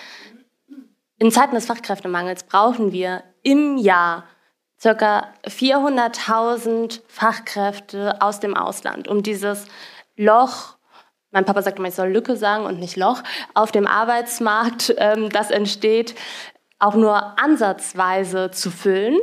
in 1.20 1.32
Zeiten 1.32 1.56
des 1.56 1.68
Fachkräftemangels 1.68 2.44
brauchen 2.44 2.92
wir 2.92 3.24
im 3.44 3.78
Jahr 3.78 4.26
ca. 4.82 5.28
400.000 5.46 7.02
Fachkräfte 7.08 8.22
aus 8.22 8.40
dem 8.40 8.56
Ausland, 8.56 9.08
um 9.08 9.24
dieses 9.24 9.66
Loch 10.16 10.76
mein 11.32 11.46
Papa 11.46 11.62
sagt 11.62 11.80
immer, 11.80 11.88
ich 11.88 11.96
soll 11.96 12.10
Lücke 12.10 12.36
sagen 12.36 12.66
und 12.66 12.80
nicht 12.80 12.98
Loch, 12.98 13.24
auf 13.54 13.72
dem 13.72 13.88
Arbeitsmarkt, 13.88 14.94
ähm, 14.98 15.30
das 15.30 15.50
entsteht, 15.50 16.14
auch 16.78 16.96
nur 16.96 17.40
ansatzweise 17.40 18.52
zu 18.52 18.70
füllen. 18.70 19.18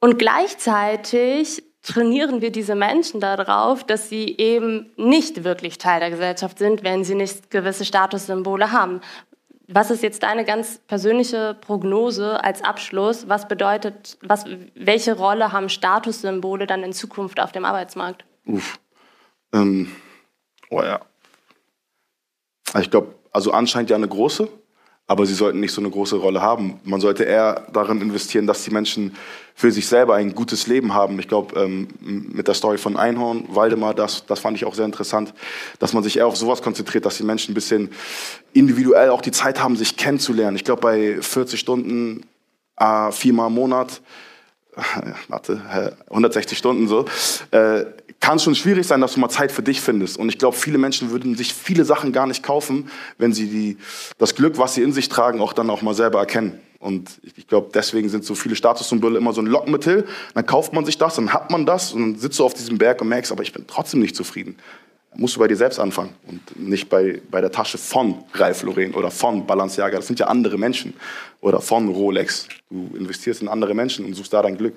Und 0.00 0.18
gleichzeitig 0.18 1.64
trainieren 1.82 2.40
wir 2.40 2.52
diese 2.52 2.74
Menschen 2.74 3.20
darauf, 3.20 3.84
dass 3.84 4.08
sie 4.08 4.36
eben 4.36 4.92
nicht 4.96 5.44
wirklich 5.44 5.78
Teil 5.78 6.00
der 6.00 6.10
Gesellschaft 6.10 6.58
sind, 6.58 6.82
wenn 6.82 7.04
sie 7.04 7.14
nicht 7.14 7.50
gewisse 7.50 7.84
Statussymbole 7.84 8.70
haben. 8.70 9.00
Was 9.66 9.90
ist 9.90 10.02
jetzt 10.02 10.22
deine 10.22 10.44
ganz 10.44 10.78
persönliche 10.78 11.56
Prognose 11.58 12.42
als 12.42 12.62
Abschluss? 12.62 13.28
Was 13.28 13.48
bedeutet, 13.48 14.18
was, 14.20 14.44
welche 14.74 15.16
Rolle 15.16 15.52
haben 15.52 15.68
Statussymbole 15.68 16.66
dann 16.66 16.82
in 16.82 16.92
Zukunft 16.92 17.40
auf 17.40 17.52
dem 17.52 17.64
Arbeitsmarkt? 17.64 18.24
Uff. 18.46 18.78
Ähm, 19.54 19.90
oh 20.70 20.82
ja. 20.82 21.00
Ich 22.78 22.90
glaube, 22.90 23.14
also 23.30 23.52
anscheinend 23.52 23.90
ja 23.90 23.96
eine 23.96 24.08
große 24.08 24.48
aber 25.06 25.26
sie 25.26 25.34
sollten 25.34 25.60
nicht 25.60 25.72
so 25.72 25.80
eine 25.80 25.90
große 25.90 26.16
Rolle 26.16 26.40
haben. 26.40 26.80
Man 26.84 27.00
sollte 27.00 27.24
eher 27.24 27.66
darin 27.72 28.00
investieren, 28.00 28.46
dass 28.46 28.64
die 28.64 28.70
Menschen 28.70 29.14
für 29.54 29.70
sich 29.70 29.86
selber 29.86 30.14
ein 30.14 30.34
gutes 30.34 30.66
Leben 30.66 30.94
haben. 30.94 31.18
Ich 31.18 31.28
glaube, 31.28 31.60
ähm, 31.60 31.88
mit 32.00 32.48
der 32.48 32.54
Story 32.54 32.78
von 32.78 32.96
Einhorn, 32.96 33.44
Waldemar, 33.48 33.94
das, 33.94 34.24
das 34.26 34.40
fand 34.40 34.56
ich 34.56 34.64
auch 34.64 34.74
sehr 34.74 34.86
interessant, 34.86 35.34
dass 35.78 35.92
man 35.92 36.02
sich 36.02 36.16
eher 36.16 36.26
auf 36.26 36.36
sowas 36.36 36.62
konzentriert, 36.62 37.04
dass 37.04 37.18
die 37.18 37.22
Menschen 37.22 37.52
ein 37.52 37.54
bisschen 37.54 37.90
individuell 38.52 39.10
auch 39.10 39.22
die 39.22 39.30
Zeit 39.30 39.62
haben, 39.62 39.76
sich 39.76 39.96
kennenzulernen. 39.96 40.56
Ich 40.56 40.64
glaube, 40.64 40.80
bei 40.80 41.20
40 41.20 41.60
Stunden, 41.60 42.26
äh, 42.78 43.12
viermal 43.12 43.48
im 43.48 43.54
Monat, 43.54 44.00
warte, 45.28 45.94
160 46.08 46.58
Stunden 46.58 46.88
so, 46.88 47.04
äh, 47.50 47.84
kann 48.24 48.38
schon 48.38 48.54
schwierig 48.54 48.86
sein, 48.86 49.02
dass 49.02 49.12
du 49.12 49.20
mal 49.20 49.28
Zeit 49.28 49.52
für 49.52 49.62
dich 49.62 49.82
findest. 49.82 50.16
Und 50.16 50.30
ich 50.30 50.38
glaube, 50.38 50.56
viele 50.56 50.78
Menschen 50.78 51.10
würden 51.10 51.36
sich 51.36 51.52
viele 51.52 51.84
Sachen 51.84 52.10
gar 52.10 52.26
nicht 52.26 52.42
kaufen, 52.42 52.90
wenn 53.18 53.34
sie 53.34 53.48
die, 53.48 53.76
das 54.16 54.34
Glück, 54.34 54.56
was 54.56 54.72
sie 54.72 54.82
in 54.82 54.94
sich 54.94 55.10
tragen, 55.10 55.42
auch 55.42 55.52
dann 55.52 55.68
auch 55.68 55.82
mal 55.82 55.92
selber 55.92 56.20
erkennen. 56.20 56.58
Und 56.78 57.20
ich 57.22 57.46
glaube, 57.46 57.68
deswegen 57.74 58.08
sind 58.08 58.24
so 58.24 58.34
viele 58.34 58.56
Statussymbole 58.56 59.18
immer 59.18 59.34
so 59.34 59.42
ein 59.42 59.46
Lockmittel. 59.46 60.06
Dann 60.32 60.46
kauft 60.46 60.72
man 60.72 60.86
sich 60.86 60.96
das, 60.96 61.16
dann 61.16 61.34
hat 61.34 61.50
man 61.50 61.66
das 61.66 61.92
und 61.92 62.00
dann 62.00 62.18
sitzt 62.18 62.38
du 62.38 62.46
auf 62.46 62.54
diesem 62.54 62.78
Berg 62.78 63.02
und 63.02 63.08
merkst, 63.08 63.30
aber 63.30 63.42
ich 63.42 63.52
bin 63.52 63.66
trotzdem 63.66 64.00
nicht 64.00 64.16
zufrieden. 64.16 64.56
Dann 65.10 65.20
musst 65.20 65.36
du 65.36 65.40
bei 65.40 65.46
dir 65.46 65.56
selbst 65.58 65.78
anfangen 65.78 66.14
und 66.26 66.58
nicht 66.58 66.88
bei, 66.88 67.20
bei 67.30 67.42
der 67.42 67.52
Tasche 67.52 67.76
von 67.76 68.24
Ralf 68.32 68.62
Lauren 68.62 68.94
oder 68.94 69.10
von 69.10 69.46
Balenciaga. 69.46 69.98
Das 69.98 70.06
sind 70.06 70.18
ja 70.18 70.28
andere 70.28 70.56
Menschen. 70.56 70.94
Oder 71.42 71.60
von 71.60 71.90
Rolex. 71.90 72.48
Du 72.70 72.90
investierst 72.96 73.42
in 73.42 73.48
andere 73.48 73.74
Menschen 73.74 74.06
und 74.06 74.14
suchst 74.14 74.32
da 74.32 74.40
dein 74.40 74.56
Glück. 74.56 74.76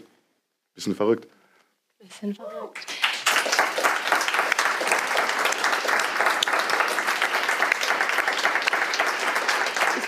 Bisschen 0.75 0.95
verrückt. 0.95 1.29
Bisschen 1.97 2.35
verrückt. 2.35 2.85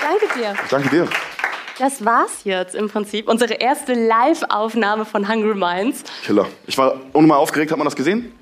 danke 0.10 0.19
dir. 0.36 0.54
Ich 0.64 0.70
danke 0.70 0.90
dir. 0.90 1.08
Das 1.78 2.04
war's 2.04 2.44
jetzt 2.44 2.76
im 2.76 2.90
Prinzip. 2.90 3.30
Unsere 3.30 3.54
erste 3.54 3.94
Live-Aufnahme 3.94 5.06
von 5.06 5.30
Hungry 5.30 5.56
Minds. 5.56 6.04
Killer. 6.26 6.46
Ich 6.68 6.78
war 6.78 6.96
unnormal 7.14 7.38
aufgeregt. 7.38 7.72
Hat 7.72 7.78
man 7.78 7.86
das 7.86 7.96
gesehen? 7.96 8.34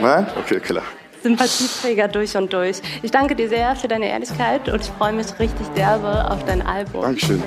Nein? 0.00 0.26
Okay, 0.36 0.58
killer. 0.58 0.82
Sympathieträger 1.22 2.08
durch 2.08 2.36
und 2.36 2.52
durch. 2.52 2.80
Ich 3.02 3.12
danke 3.12 3.36
dir 3.36 3.48
sehr 3.48 3.76
für 3.76 3.86
deine 3.86 4.08
Ehrlichkeit 4.08 4.68
und 4.68 4.80
ich 4.80 4.90
freue 4.90 5.12
mich 5.12 5.26
richtig 5.38 5.68
derbe 5.76 6.28
auf 6.30 6.44
dein 6.44 6.62
Album. 6.62 7.02
Dankeschön. 7.02 7.42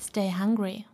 Stay 0.00 0.32
hungry. 0.40 0.84